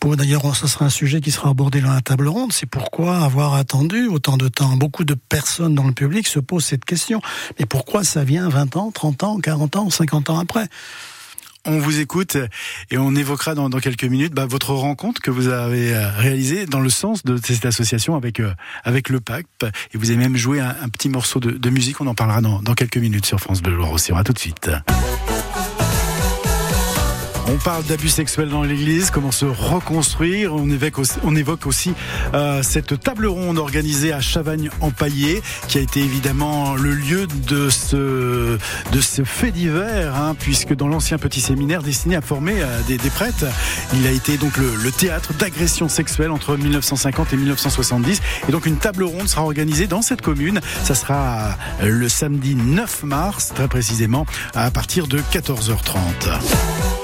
pour 0.00 0.16
d'ailleurs, 0.16 0.54
ce 0.54 0.66
sera 0.66 0.86
un 0.86 0.90
sujet 0.90 1.20
qui 1.20 1.30
sera 1.30 1.50
abordé 1.50 1.80
dans 1.80 1.92
la 1.92 2.00
table 2.00 2.28
ronde. 2.28 2.52
C'est 2.52 2.68
pourquoi 2.68 3.18
avoir 3.18 3.54
attendu 3.54 4.06
autant 4.06 4.36
de 4.36 4.48
temps. 4.48 4.76
Beaucoup 4.76 5.04
de 5.04 5.14
personnes 5.14 5.74
dans 5.74 5.86
le 5.86 5.92
public 5.92 6.26
se 6.26 6.38
posent 6.40 6.64
cette 6.64 6.84
question. 6.84 7.20
Mais 7.58 7.66
pourquoi 7.66 8.04
ça 8.04 8.24
vient 8.24 8.48
20 8.48 8.76
ans, 8.76 8.90
30 8.92 9.22
ans, 9.24 9.38
40 9.40 9.76
ans, 9.76 9.90
50 9.90 10.30
ans 10.30 10.38
après? 10.38 10.68
On 11.66 11.78
vous 11.78 12.00
écoute 12.00 12.36
et 12.90 12.98
on 12.98 13.14
évoquera 13.14 13.54
dans, 13.54 13.68
dans 13.68 13.78
quelques 13.78 14.04
minutes 14.04 14.34
bah, 14.34 14.46
votre 14.46 14.72
rencontre 14.72 15.20
que 15.20 15.30
vous 15.30 15.48
avez 15.48 15.94
euh, 15.94 16.10
réalisée 16.10 16.66
dans 16.66 16.80
le 16.80 16.90
sens 16.90 17.24
de 17.24 17.38
cette 17.42 17.64
association 17.64 18.16
avec 18.16 18.40
euh, 18.40 18.52
avec 18.84 19.08
le 19.08 19.20
pape 19.20 19.46
et 19.62 19.98
vous 19.98 20.10
avez 20.10 20.18
même 20.18 20.36
joué 20.36 20.60
un, 20.60 20.88
petit 20.88 21.08
morceau 21.08 21.40
de, 21.40 21.50
de, 21.50 21.70
musique. 21.70 22.00
On 22.00 22.06
en 22.06 22.14
parlera 22.14 22.40
dans, 22.40 22.60
dans 22.60 22.74
quelques 22.74 22.98
minutes 22.98 23.26
sur 23.26 23.40
France 23.40 23.62
Bleu 23.62 23.74
Loire. 23.74 23.92
On 23.92 24.14
va 24.14 24.24
tout 24.24 24.32
de 24.32 24.38
suite. 24.38 24.70
On 27.54 27.58
parle 27.58 27.84
d'abus 27.84 28.08
sexuels 28.08 28.48
dans 28.48 28.64
l'Église, 28.64 29.10
comment 29.12 29.30
se 29.30 29.44
reconstruire. 29.44 30.52
On 30.54 31.36
évoque 31.36 31.66
aussi, 31.66 31.94
euh, 32.34 32.64
cette 32.64 32.98
table 32.98 33.26
ronde 33.26 33.58
organisée 33.58 34.12
à 34.12 34.20
Chavagne-en-Paillé, 34.20 35.40
qui 35.68 35.78
a 35.78 35.80
été 35.80 36.00
évidemment 36.00 36.74
le 36.74 36.90
lieu 36.90 37.28
de 37.28 37.70
ce, 37.70 38.58
fait 39.24 39.52
divers, 39.52 40.16
hein, 40.16 40.34
puisque 40.36 40.74
dans 40.74 40.88
l'ancien 40.88 41.16
petit 41.16 41.40
séminaire 41.40 41.84
destiné 41.84 42.16
à 42.16 42.20
former 42.22 42.54
euh, 42.58 42.80
des, 42.88 42.98
prêtres, 42.98 43.46
il 43.94 44.04
a 44.04 44.10
été 44.10 44.36
donc 44.36 44.56
le, 44.56 44.74
le 44.74 44.90
théâtre 44.90 45.32
d'agressions 45.34 45.88
sexuelles 45.88 46.32
entre 46.32 46.56
1950 46.56 47.34
et 47.34 47.36
1970. 47.36 48.20
Et 48.48 48.52
donc 48.52 48.66
une 48.66 48.78
table 48.78 49.04
ronde 49.04 49.28
sera 49.28 49.42
organisée 49.42 49.86
dans 49.86 50.02
cette 50.02 50.22
commune. 50.22 50.60
Ça 50.82 50.96
sera 50.96 51.56
le 51.80 52.08
samedi 52.08 52.56
9 52.56 53.04
mars, 53.04 53.52
très 53.54 53.68
précisément, 53.68 54.26
à 54.54 54.72
partir 54.72 55.06
de 55.06 55.20
14h30. 55.20 57.03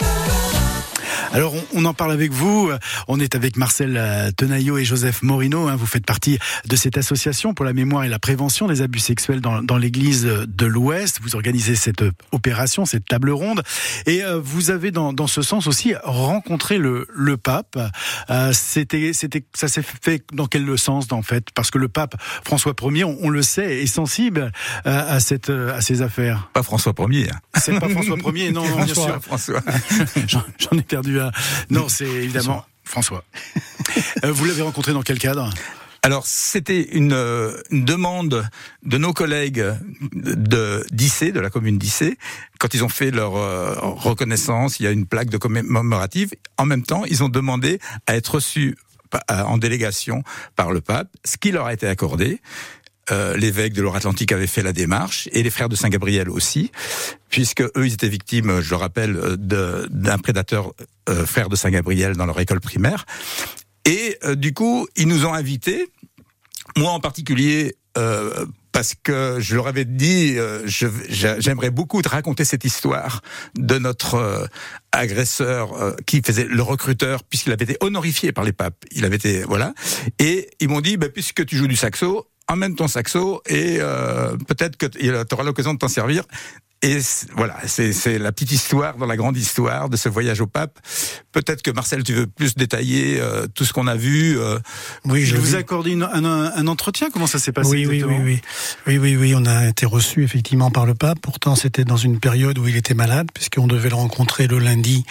Alors 1.32 1.54
on, 1.74 1.84
en 1.84 1.94
parle 1.94 2.10
avec 2.10 2.32
vous. 2.32 2.70
On 3.06 3.20
est 3.20 3.36
avec 3.36 3.56
Marcel 3.56 3.96
euh, 3.96 4.32
Tenaillot 4.32 4.78
et 4.78 4.84
Joseph 4.84 5.22
Morino. 5.22 5.68
Hein. 5.68 5.76
Vous 5.76 5.86
faites 5.86 6.04
partie 6.04 6.38
de 6.66 6.74
cette 6.74 6.98
association 6.98 7.54
pour 7.54 7.64
la 7.64 7.72
mémoire 7.72 8.02
et 8.02 8.08
la 8.08 8.18
prévention 8.18 8.66
des 8.66 8.82
abus 8.82 8.98
sexuels 8.98 9.40
dans, 9.40 9.62
dans 9.62 9.78
l'Église 9.78 10.24
de 10.24 10.66
l'Ouest. 10.66 11.20
Vous 11.22 11.36
organisez 11.36 11.76
cette 11.76 12.02
opération, 12.32 12.84
cette 12.84 13.04
table 13.04 13.30
ronde, 13.30 13.62
et 14.06 14.24
euh, 14.24 14.40
vous 14.42 14.72
avez 14.72 14.90
dans, 14.90 15.12
dans 15.12 15.28
ce 15.28 15.42
sens 15.42 15.68
aussi 15.68 15.94
rencontré 16.02 16.78
le, 16.78 17.06
le 17.14 17.36
pape. 17.36 17.78
Euh, 18.30 18.52
c'était, 18.52 19.12
c'était, 19.12 19.44
ça 19.54 19.68
s'est 19.68 19.82
fait 19.82 20.24
dans 20.32 20.46
quel 20.46 20.76
sens 20.78 21.12
en 21.12 21.22
fait? 21.22 21.46
Parce 21.54 21.70
que 21.70 21.78
le 21.78 21.88
pape 21.88 22.16
François 22.44 22.74
Ier, 22.82 23.04
on, 23.04 23.28
le 23.28 23.42
sait, 23.42 23.82
est 23.82 23.86
sensible 23.86 24.50
à 24.84 25.20
cette 25.20 25.50
à 25.50 25.80
ces 25.80 26.02
affaires. 26.02 26.48
Pas 26.52 26.62
François 26.62 26.92
Ier. 27.08 27.30
C'est 27.54 27.78
pas 27.78 27.88
François 27.88 28.16
Ier, 28.34 28.50
non, 28.50 28.68
non 28.68 28.84
bien 28.84 28.94
sûr. 28.94 29.20
François. 29.22 29.60
J'en 30.26 30.76
ai 30.76 30.82
perdu 30.82 31.19
un. 31.20 31.30
Non, 31.70 31.88
c'est 31.88 32.06
évidemment 32.06 32.64
François. 32.84 33.24
Euh, 34.24 34.30
vous 34.32 34.44
l'avez 34.44 34.62
rencontré 34.62 34.92
dans 34.92 35.02
quel 35.02 35.18
cadre? 35.18 35.50
Alors, 36.02 36.26
c'était 36.26 36.82
une, 36.92 37.16
demande 37.70 38.48
de 38.84 38.98
nos 38.98 39.12
collègues 39.12 39.64
de 40.12 40.86
d'Issé, 40.90 41.32
de 41.32 41.40
la 41.40 41.50
commune 41.50 41.76
d'Issé, 41.76 42.16
quand 42.58 42.72
ils 42.72 42.84
ont 42.84 42.88
fait 42.88 43.10
leur 43.10 43.36
euh, 43.36 43.74
reconnaissance, 43.80 44.80
il 44.80 44.84
y 44.84 44.86
a 44.86 44.92
une 44.92 45.06
plaque 45.06 45.28
de 45.28 45.36
commémorative. 45.36 46.30
En 46.56 46.64
même 46.64 46.84
temps, 46.84 47.04
ils 47.04 47.22
ont 47.22 47.28
demandé 47.28 47.80
à 48.06 48.16
être 48.16 48.36
reçus 48.36 48.76
euh, 49.14 49.42
en 49.42 49.58
délégation 49.58 50.22
par 50.54 50.70
le 50.70 50.80
pape, 50.80 51.08
ce 51.24 51.36
qui 51.36 51.50
leur 51.50 51.66
a 51.66 51.72
été 51.72 51.86
accordé. 51.86 52.40
Euh, 53.10 53.36
l'évêque 53.36 53.72
de 53.72 53.82
l'Or-Atlantique 53.82 54.30
avait 54.32 54.46
fait 54.46 54.62
la 54.62 54.72
démarche 54.72 55.28
et 55.32 55.42
les 55.42 55.50
frères 55.50 55.68
de 55.68 55.74
Saint-Gabriel 55.76 56.28
aussi, 56.28 56.70
puisque 57.28 57.62
eux 57.62 57.86
ils 57.86 57.94
étaient 57.94 58.08
victimes, 58.08 58.60
je 58.60 58.70
le 58.70 58.76
rappelle, 58.76 59.36
d'un 59.36 60.18
prédateur 60.18 60.72
euh, 61.08 61.26
frère 61.26 61.48
de 61.48 61.56
Saint-Gabriel 61.56 62.16
dans 62.16 62.26
leur 62.26 62.38
école 62.38 62.60
primaire. 62.60 63.06
Et 63.84 64.16
euh, 64.24 64.34
du 64.36 64.54
coup, 64.54 64.86
ils 64.96 65.08
nous 65.08 65.26
ont 65.26 65.34
invités, 65.34 65.88
moi 66.76 66.92
en 66.92 67.00
particulier. 67.00 67.76
parce 68.72 68.94
que 68.94 69.38
je 69.40 69.56
leur 69.56 69.66
avais 69.66 69.84
dit, 69.84 70.36
j'aimerais 70.64 71.70
beaucoup 71.70 72.00
te 72.02 72.08
raconter 72.08 72.44
cette 72.44 72.64
histoire 72.64 73.20
de 73.56 73.78
notre 73.78 74.48
agresseur 74.92 75.96
qui 76.06 76.22
faisait 76.24 76.44
le 76.44 76.62
recruteur, 76.62 77.24
puisqu'il 77.24 77.52
avait 77.52 77.64
été 77.64 77.76
honorifié 77.80 78.30
par 78.30 78.44
les 78.44 78.52
papes. 78.52 78.84
Il 78.92 79.04
avait 79.04 79.16
été 79.16 79.42
voilà, 79.42 79.74
et 80.20 80.48
ils 80.60 80.68
m'ont 80.68 80.80
dit, 80.80 80.96
bah, 80.96 81.08
puisque 81.08 81.44
tu 81.44 81.56
joues 81.56 81.66
du 81.66 81.76
saxo, 81.76 82.30
emmène 82.50 82.74
ton 82.74 82.88
saxo 82.88 83.42
et 83.46 83.78
euh, 83.80 84.36
peut-être 84.48 84.76
que 84.76 84.86
tu 84.86 85.34
auras 85.34 85.44
l'occasion 85.44 85.74
de 85.74 85.78
t'en 85.78 85.88
servir. 85.88 86.24
Et 86.82 86.98
voilà, 87.36 87.56
c'est 87.66 88.18
la 88.18 88.32
petite 88.32 88.52
histoire 88.52 88.96
dans 88.96 89.04
la 89.04 89.16
grande 89.16 89.36
histoire 89.36 89.90
de 89.90 89.98
ce 89.98 90.08
voyage 90.08 90.40
au 90.40 90.46
pape. 90.46 90.78
Peut-être 91.30 91.60
que 91.60 91.70
Marcel, 91.70 92.02
tu 92.04 92.14
veux 92.14 92.26
plus 92.26 92.54
détailler 92.54 93.20
euh, 93.20 93.46
tout 93.54 93.66
ce 93.66 93.74
qu'on 93.74 93.86
a 93.86 93.96
vu. 93.96 94.38
Euh. 94.38 94.58
Oui, 95.04 95.26
je 95.26 95.36
vous 95.36 95.54
ai 95.54 95.58
accordé 95.58 95.92
un, 95.92 96.24
un, 96.24 96.66
entretien. 96.68 97.10
Comment 97.12 97.26
ça 97.26 97.38
s'est 97.38 97.52
passé 97.52 97.68
oui, 97.68 97.86
oui, 97.86 98.02
oui, 98.02 98.16
oui, 98.24 98.40
oui, 98.86 98.98
oui, 98.98 99.16
oui. 99.16 99.34
On 99.36 99.44
a 99.44 99.68
été 99.68 99.84
reçu 99.84 100.24
effectivement 100.24 100.70
par 100.70 100.86
le 100.86 100.94
pape. 100.94 101.18
Pourtant, 101.20 101.54
c'était 101.54 101.84
dans 101.84 101.98
une 101.98 102.18
période 102.18 102.58
où 102.58 102.66
il 102.66 102.76
était 102.76 102.94
malade, 102.94 103.28
puisqu'on 103.34 103.66
devait 103.66 103.90
le 103.90 103.96
rencontrer 103.96 104.46
le 104.46 104.58
lundi, 104.58 105.04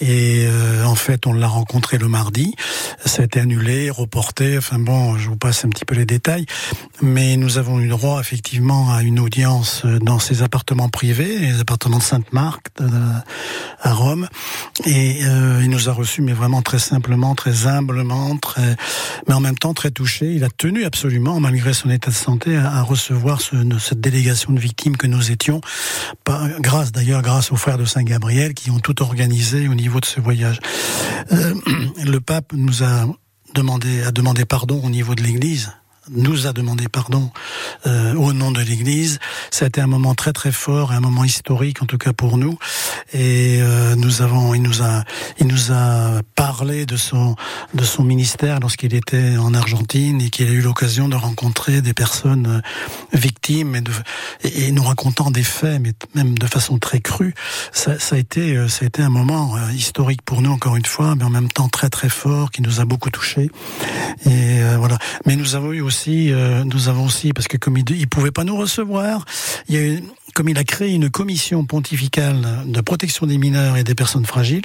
et 0.00 0.46
euh, 0.46 0.86
en 0.86 0.94
fait, 0.94 1.26
on 1.26 1.34
l'a 1.34 1.48
rencontré 1.48 1.98
le 1.98 2.08
mardi. 2.08 2.54
Ça 3.04 3.20
a 3.20 3.24
été 3.26 3.38
annulé, 3.38 3.90
reporté. 3.90 4.56
Enfin 4.56 4.78
bon, 4.78 5.18
je 5.18 5.28
vous 5.28 5.36
passe 5.36 5.66
un 5.66 5.68
petit 5.68 5.84
peu 5.84 5.94
les 5.94 6.06
détails, 6.06 6.46
mais 7.02 7.36
nous 7.36 7.58
avons 7.58 7.80
eu 7.80 7.88
droit 7.88 8.18
effectivement 8.18 8.94
à 8.94 9.02
une 9.02 9.20
audience 9.20 9.84
dans 9.84 10.18
ses 10.18 10.42
appartements 10.42 10.88
privés 10.88 11.01
les 11.02 11.60
appartements 11.60 11.98
de 11.98 12.02
Sainte-Marc 12.02 12.68
à 13.80 13.92
Rome. 13.92 14.28
Et 14.84 15.24
euh, 15.24 15.60
il 15.62 15.70
nous 15.70 15.88
a 15.88 15.92
reçus, 15.92 16.22
mais 16.22 16.32
vraiment 16.32 16.62
très 16.62 16.78
simplement, 16.78 17.34
très 17.34 17.66
humblement, 17.66 18.36
très, 18.36 18.76
mais 19.26 19.34
en 19.34 19.40
même 19.40 19.58
temps 19.58 19.74
très 19.74 19.90
touché. 19.90 20.32
Il 20.32 20.44
a 20.44 20.50
tenu 20.50 20.84
absolument, 20.84 21.40
malgré 21.40 21.74
son 21.74 21.90
état 21.90 22.10
de 22.10 22.16
santé, 22.16 22.56
à, 22.56 22.82
recevoir 22.82 23.40
ce, 23.40 23.56
cette 23.78 24.00
délégation 24.00 24.52
de 24.52 24.60
victimes 24.60 24.96
que 24.96 25.06
nous 25.06 25.30
étions, 25.30 25.60
grâce 26.60 26.92
d'ailleurs, 26.92 27.22
grâce 27.22 27.52
aux 27.52 27.56
frères 27.56 27.78
de 27.78 27.84
Saint-Gabriel 27.84 28.54
qui 28.54 28.70
ont 28.70 28.78
tout 28.78 29.02
organisé 29.02 29.68
au 29.68 29.74
niveau 29.74 30.00
de 30.00 30.06
ce 30.06 30.20
voyage. 30.20 30.58
Euh, 31.32 31.54
le 32.04 32.20
pape 32.20 32.52
nous 32.52 32.82
a 32.82 33.06
demandé, 33.54 34.02
a 34.02 34.12
demandé 34.12 34.44
pardon 34.44 34.80
au 34.82 34.90
niveau 34.90 35.14
de 35.14 35.22
l'Église 35.22 35.72
nous 36.10 36.46
a 36.46 36.52
demandé 36.52 36.88
pardon 36.88 37.30
euh, 37.86 38.14
au 38.14 38.32
nom 38.32 38.50
de 38.50 38.60
l'Église. 38.60 39.18
Ça 39.50 39.66
a 39.66 39.68
été 39.68 39.80
un 39.80 39.86
moment 39.86 40.14
très 40.14 40.32
très 40.32 40.52
fort, 40.52 40.92
un 40.92 41.00
moment 41.00 41.24
historique 41.24 41.82
en 41.82 41.86
tout 41.86 41.98
cas 41.98 42.12
pour 42.12 42.38
nous. 42.38 42.58
Et 43.12 43.60
euh, 43.60 43.94
nous 43.94 44.22
avons, 44.22 44.54
il 44.54 44.62
nous 44.62 44.82
a, 44.82 45.04
il 45.38 45.46
nous 45.46 45.72
a 45.72 46.20
parlé 46.56 46.84
de 46.84 46.96
son 46.96 47.34
de 47.72 47.84
son 47.84 48.04
ministère 48.04 48.60
lorsqu'il 48.60 48.94
était 48.94 49.36
en 49.38 49.54
Argentine 49.54 50.20
et 50.20 50.28
qu'il 50.28 50.48
a 50.48 50.50
eu 50.50 50.60
l'occasion 50.60 51.08
de 51.08 51.16
rencontrer 51.16 51.80
des 51.80 51.94
personnes 51.94 52.46
euh, 52.46 53.16
victimes 53.16 53.80
et, 54.44 54.70
nous 54.72 54.82
racontant 54.82 55.30
des 55.30 55.42
faits, 55.42 55.80
mais 55.80 55.92
même 56.14 56.38
de 56.38 56.46
façon 56.46 56.78
très 56.78 57.00
crue. 57.00 57.34
Ça, 57.72 57.96
a 58.10 58.16
été, 58.16 58.68
ça 58.68 58.84
a 58.84 58.86
été 58.86 59.02
un 59.02 59.10
moment 59.10 59.56
historique 59.70 60.22
pour 60.22 60.40
nous 60.42 60.50
encore 60.50 60.76
une 60.76 60.84
fois, 60.84 61.14
mais 61.14 61.24
en 61.24 61.30
même 61.30 61.50
temps 61.50 61.68
très 61.68 61.88
très 61.88 62.08
fort 62.08 62.50
qui 62.50 62.62
nous 62.62 62.80
a 62.80 62.84
beaucoup 62.84 63.10
touchés. 63.10 63.50
Et 64.26 64.60
voilà. 64.78 64.98
Mais 65.26 65.36
nous 65.36 65.54
avons 65.54 65.72
eu 65.72 65.80
aussi 65.80 66.32
euh, 66.32 66.64
nous 66.64 66.88
avons 66.88 67.04
aussi, 67.04 67.32
parce 67.32 67.48
que 67.48 67.56
comme 67.56 67.76
il 67.76 67.84
ne 67.84 68.04
pouvait 68.06 68.30
pas 68.30 68.44
nous 68.44 68.56
recevoir, 68.56 69.24
il 69.68 69.74
y 69.74 69.96
a 69.96 70.00
comme 70.34 70.48
il 70.48 70.56
a 70.56 70.64
créé 70.64 70.94
une 70.94 71.10
commission 71.10 71.66
pontificale 71.66 72.64
de 72.64 72.80
protection 72.80 73.26
des 73.26 73.36
mineurs 73.36 73.76
et 73.76 73.84
des 73.84 73.94
personnes 73.94 74.24
fragiles, 74.24 74.64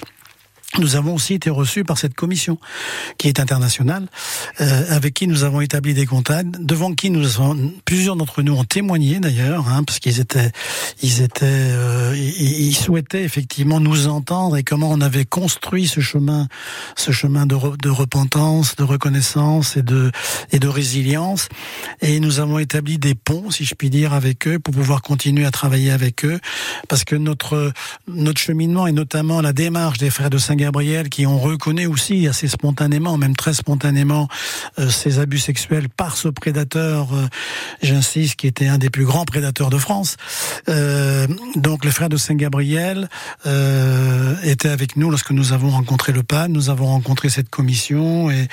nous 0.78 0.96
avons 0.96 1.16
aussi 1.16 1.34
été 1.34 1.50
reçus 1.50 1.84
par 1.84 1.98
cette 1.98 2.14
commission 2.14 2.60
qui 3.18 3.30
est 3.30 3.40
internationale, 3.40 4.06
euh, 4.62 4.84
avec 4.90 5.14
qui 5.14 5.26
nous 5.26 5.44
avons 5.44 5.62
établi 5.62 5.94
des 5.94 6.06
contacts, 6.06 6.60
devant 6.60 6.94
qui 6.94 7.10
nous 7.10 7.40
avons, 7.40 7.74
plusieurs 7.86 8.16
d'entre 8.16 8.44
nous 8.44 8.54
ont 8.54 8.66
témoigné 8.66 9.20
d'ailleurs, 9.20 9.70
hein, 9.70 9.84
parce 9.84 10.00
qu'ils 10.00 10.20
étaient, 10.20 10.52
ils 11.02 11.22
étaient, 11.22 11.46
euh, 11.46 12.14
ils, 12.16 12.76
souhaitaient 12.76 13.24
effectivement 13.24 13.80
nous 13.80 14.08
entendre 14.08 14.58
et 14.58 14.64
comment 14.64 14.92
on 14.92 15.00
avait 15.02 15.26
construit 15.26 15.88
ce 15.88 16.02
chemin, 16.02 16.48
ce 16.96 17.12
chemin 17.12 17.46
de, 17.46 17.56
de 17.78 17.90
repentance, 17.90 18.76
de 18.76 18.84
reconnaissance 18.84 19.78
et 19.78 19.82
de 19.82 20.12
et 20.52 20.60
de 20.60 20.68
résilience. 20.68 21.48
Et 22.02 22.20
nous 22.20 22.40
avons 22.40 22.60
établi 22.60 23.00
des 23.00 23.16
ponts, 23.16 23.50
si 23.52 23.64
je 23.66 23.74
puis 23.74 23.90
dire, 23.90 24.14
avec 24.14 24.48
eux 24.48 24.60
pour 24.60 24.74
pouvoir 24.74 25.02
continuer 25.02 25.46
à 25.46 25.52
travailler 25.52 25.92
avec 25.92 26.26
eux, 26.26 26.40
parce 26.90 27.06
que 27.06 27.16
notre 27.16 27.72
notre 28.08 28.40
cheminement 28.40 28.86
et 28.86 28.92
notamment 28.92 29.42
la 29.42 29.54
démarche 29.54 29.98
des 29.98 30.10
frères 30.10 30.30
de 30.30 30.38
Saint 30.38 30.57
Gabriel, 30.58 31.10
qui 31.10 31.26
ont 31.26 31.40
reconnu 31.40 31.86
aussi 31.86 32.28
assez 32.28 32.48
spontanément, 32.48 33.18
même 33.18 33.36
très 33.36 33.54
spontanément, 33.54 34.28
euh, 34.80 34.90
ces 34.90 35.20
abus 35.20 35.40
sexuels 35.40 35.90
par 35.90 36.18
ce 36.18 36.28
prédateur, 36.28 37.14
euh, 37.14 37.28
j'insiste, 37.82 38.36
qui 38.36 38.48
était 38.48 38.68
un 38.68 38.78
des 38.78 38.90
plus 38.90 39.06
grands 39.06 39.26
prédateurs 39.26 39.70
de 39.70 39.78
France. 39.78 40.18
Euh, 40.70 41.28
donc 41.56 41.86
les 41.86 41.92
frères 41.92 42.10
de 42.10 42.18
Saint-Gabriel 42.18 43.10
étaient 44.44 44.70
avec 44.70 44.98
nous 44.98 45.10
lorsque 45.10 45.32
nous 45.32 45.54
avons 45.54 45.70
rencontré 45.70 46.12
le 46.12 46.24
pape, 46.24 46.50
nous 46.50 46.70
avons 46.70 46.88
rencontré 46.88 47.30
cette 47.30 47.50
commission 47.50 48.30
et, 48.30 48.48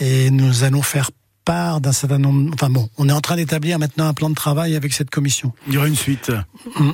et 0.00 0.30
nous 0.30 0.64
allons 0.64 0.82
faire 0.82 1.10
part 1.46 1.80
d'un 1.80 1.92
certain 1.92 2.18
nombre. 2.18 2.50
Enfin 2.52 2.68
bon, 2.68 2.90
on 2.98 3.08
est 3.08 3.12
en 3.12 3.22
train 3.22 3.36
d'établir 3.36 3.78
maintenant 3.78 4.06
un 4.06 4.12
plan 4.12 4.28
de 4.28 4.34
travail 4.34 4.76
avec 4.76 4.92
cette 4.92 5.08
commission. 5.08 5.52
Il 5.68 5.74
y 5.74 5.78
aura 5.78 5.86
une 5.88 5.96
suite. 5.96 6.30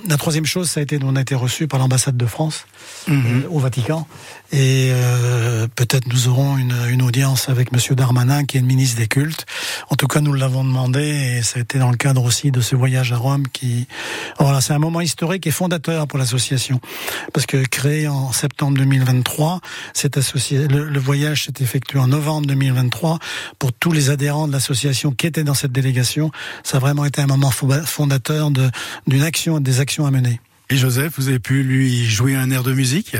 La 0.07 0.16
troisième 0.16 0.44
chose, 0.44 0.70
ça 0.70 0.79
a 0.79 0.83
été, 0.85 1.01
on 1.03 1.16
a 1.16 1.22
été 1.22 1.35
reçu 1.35 1.66
par 1.66 1.81
l'ambassade 1.81 2.16
de 2.16 2.27
France 2.27 2.66
mhm. 3.09 3.46
au 3.51 3.59
Vatican 3.59 4.07
et 4.53 4.91
euh, 4.93 5.67
peut-être 5.75 6.07
nous 6.09 6.29
aurons 6.29 6.59
une, 6.59 6.75
une, 6.91 7.01
audience 7.01 7.49
avec 7.49 7.73
Monsieur 7.73 7.95
Darmanin, 7.95 8.45
qui 8.45 8.59
est 8.59 8.61
le 8.61 8.67
ministre 8.67 8.99
des 8.99 9.07
Cultes. 9.07 9.47
En 9.88 9.97
tout 9.97 10.07
cas, 10.07 10.21
nous 10.21 10.35
l'avons 10.35 10.62
demandé, 10.62 11.01
et 11.01 11.43
ça 11.43 11.59
a 11.59 11.62
été 11.62 11.79
dans 11.79 11.91
le 11.91 11.97
cadre 11.97 12.23
aussi 12.23 12.51
de 12.51 12.61
ce 12.61 12.77
voyage 12.77 13.12
à 13.12 13.17
Rome. 13.17 13.49
Qui, 13.49 13.87
voilà, 14.38 14.61
c'est 14.61 14.75
un 14.75 14.79
moment 14.79 15.01
historique 15.01 15.47
et 15.47 15.51
fondateur 15.51 16.07
pour 16.07 16.19
l'association, 16.19 16.81
parce 17.33 17.47
que 17.47 17.65
créé 17.65 18.09
en 18.09 18.31
septembre 18.33 18.77
2023, 18.77 19.61
cette 19.95 20.19
associé, 20.19 20.69
le, 20.69 21.01
voyage 21.01 21.47
s'est 21.47 21.62
effectué 21.62 21.99
en 21.99 22.09
novembre 22.09 22.47
2023 22.47 23.19
pour 23.59 23.73
tous 23.73 23.93
les 23.93 24.11
adhérents 24.11 24.47
de 24.47 24.53
l'association 24.53 25.12
qui 25.12 25.27
étaient 25.27 25.45
dans 25.45 25.55
cette 25.55 25.73
délégation. 25.73 26.31
Ça 26.62 26.77
a 26.77 26.81
vraiment 26.81 27.07
été 27.07 27.23
un 27.23 27.27
moment 27.27 27.51
fondateur 27.51 28.51
d'une 29.07 29.23
action, 29.23 29.61
des 29.61 29.81
actions 29.81 30.05
à 30.05 30.11
mener. 30.11 30.41
Et 30.69 30.77
Joseph, 30.77 31.15
vous 31.17 31.29
avez 31.29 31.38
pu 31.38 31.62
lui 31.62 32.05
jouer 32.05 32.37
un 32.37 32.51
air 32.51 32.62
de 32.62 32.73
musique? 32.73 33.17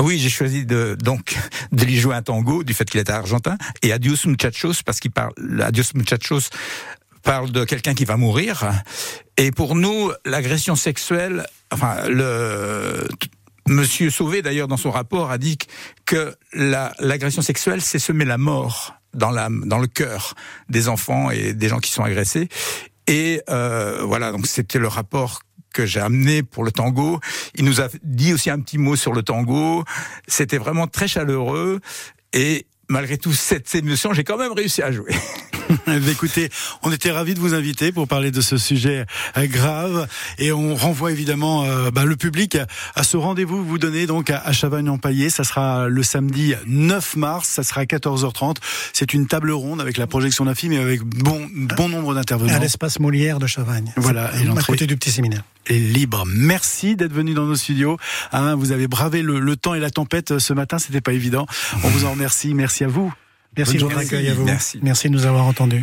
Oui, 0.00 0.18
j'ai 0.18 0.30
choisi 0.30 0.64
de 0.66 0.96
donc 0.98 1.36
de 1.72 1.84
lui 1.84 1.98
jouer 1.98 2.14
un 2.14 2.22
tango 2.22 2.64
du 2.64 2.74
fait 2.74 2.88
qu'il 2.88 3.00
était 3.00 3.12
argentin 3.12 3.56
et 3.82 3.92
Adios 3.92 4.26
Muchachos 4.26 4.82
parce 4.84 5.00
qu'il 5.00 5.10
parle 5.10 5.32
Adios 5.60 5.92
Muchachos 5.94 6.50
parle 7.22 7.52
de 7.52 7.64
quelqu'un 7.64 7.94
qui 7.94 8.04
va 8.04 8.16
mourir 8.16 8.70
et 9.36 9.50
pour 9.50 9.76
nous 9.76 10.10
l'agression 10.24 10.76
sexuelle 10.76 11.46
enfin 11.70 12.08
le 12.08 13.06
Monsieur 13.68 14.10
Sauvé, 14.10 14.42
d'ailleurs, 14.42 14.66
dans 14.66 14.76
son 14.76 14.90
rapport, 14.90 15.30
a 15.30 15.38
dit 15.38 15.56
que 16.04 16.34
l'agression 16.52 17.42
sexuelle, 17.42 17.80
c'est 17.80 18.00
semer 18.00 18.24
la 18.24 18.38
mort 18.38 18.96
dans, 19.14 19.30
la, 19.30 19.48
dans 19.50 19.78
le 19.78 19.86
cœur 19.86 20.34
des 20.68 20.88
enfants 20.88 21.30
et 21.30 21.52
des 21.52 21.68
gens 21.68 21.78
qui 21.78 21.90
sont 21.90 22.02
agressés. 22.02 22.48
Et 23.06 23.40
euh, 23.50 24.02
voilà, 24.04 24.32
donc 24.32 24.46
c'était 24.46 24.78
le 24.78 24.88
rapport 24.88 25.42
que 25.72 25.86
j'ai 25.86 26.00
amené 26.00 26.42
pour 26.42 26.64
le 26.64 26.70
tango. 26.70 27.20
Il 27.54 27.64
nous 27.64 27.80
a 27.80 27.88
dit 28.02 28.32
aussi 28.32 28.50
un 28.50 28.60
petit 28.60 28.78
mot 28.78 28.96
sur 28.96 29.12
le 29.12 29.22
tango. 29.22 29.84
C'était 30.28 30.58
vraiment 30.58 30.86
très 30.86 31.08
chaleureux 31.08 31.80
et 32.32 32.66
malgré 32.88 33.18
tout 33.18 33.32
cette 33.32 33.74
émotion, 33.74 34.12
j'ai 34.12 34.24
quand 34.24 34.36
même 34.36 34.52
réussi 34.52 34.82
à 34.82 34.92
jouer. 34.92 35.14
Écoutez, 36.10 36.50
on 36.82 36.92
était 36.92 37.10
ravis 37.10 37.34
de 37.34 37.40
vous 37.40 37.54
inviter 37.54 37.92
pour 37.92 38.08
parler 38.08 38.30
de 38.30 38.40
ce 38.40 38.56
sujet 38.56 39.06
euh, 39.36 39.46
grave 39.46 40.06
et 40.38 40.52
on 40.52 40.74
renvoie 40.74 41.12
évidemment 41.12 41.64
euh, 41.64 41.90
bah, 41.90 42.04
le 42.04 42.16
public 42.16 42.58
à 42.94 43.02
ce 43.02 43.16
rendez-vous 43.16 43.58
que 43.62 43.68
vous 43.68 43.78
donnez 43.78 44.06
donc 44.06 44.30
à 44.30 44.52
Chavagne-en-Paillé. 44.52 45.30
Ça 45.30 45.44
sera 45.44 45.88
le 45.88 46.02
samedi 46.02 46.54
9 46.66 47.16
mars, 47.16 47.48
ça 47.48 47.62
sera 47.62 47.82
à 47.82 47.84
14h30. 47.84 48.56
C'est 48.92 49.14
une 49.14 49.26
table 49.26 49.50
ronde 49.50 49.80
avec 49.80 49.96
la 49.96 50.06
projection 50.06 50.44
d'un 50.44 50.54
film 50.54 50.72
et 50.72 50.78
avec 50.78 51.02
bon, 51.02 51.48
bon 51.52 51.88
nombre 51.88 52.14
d'intervenants. 52.14 52.54
À 52.54 52.58
l'espace 52.58 53.00
Molière 53.00 53.38
de 53.38 53.46
Chavagne. 53.46 53.92
Voilà, 53.96 54.30
et 54.40 54.48
à 54.48 54.62
côté 54.62 54.86
du 54.86 54.96
petit 54.96 55.10
séminaire. 55.10 55.42
Et 55.66 55.78
libre. 55.78 56.24
Merci 56.26 56.96
d'être 56.96 57.12
venu 57.12 57.34
dans 57.34 57.44
nos 57.44 57.54
studios. 57.54 57.96
Hein, 58.32 58.56
vous 58.56 58.72
avez 58.72 58.88
bravé 58.88 59.22
le, 59.22 59.38
le, 59.38 59.56
temps 59.56 59.74
et 59.74 59.80
la 59.80 59.90
tempête 59.90 60.38
ce 60.38 60.52
matin, 60.52 60.78
c'était 60.78 61.00
pas 61.00 61.12
évident. 61.12 61.46
On 61.84 61.88
vous 61.88 62.04
en 62.04 62.10
remercie. 62.12 62.52
Merci 62.54 62.84
à 62.84 62.88
vous. 62.88 63.12
Merci 63.56 63.76
de 63.76 63.82
votre 63.82 63.98
accueil 63.98 64.28
à 64.28 64.34
vous. 64.34 64.44
Merci. 64.44 64.78
Merci 64.82 65.08
de 65.08 65.14
nous 65.14 65.26
avoir 65.26 65.46
entendus. 65.46 65.80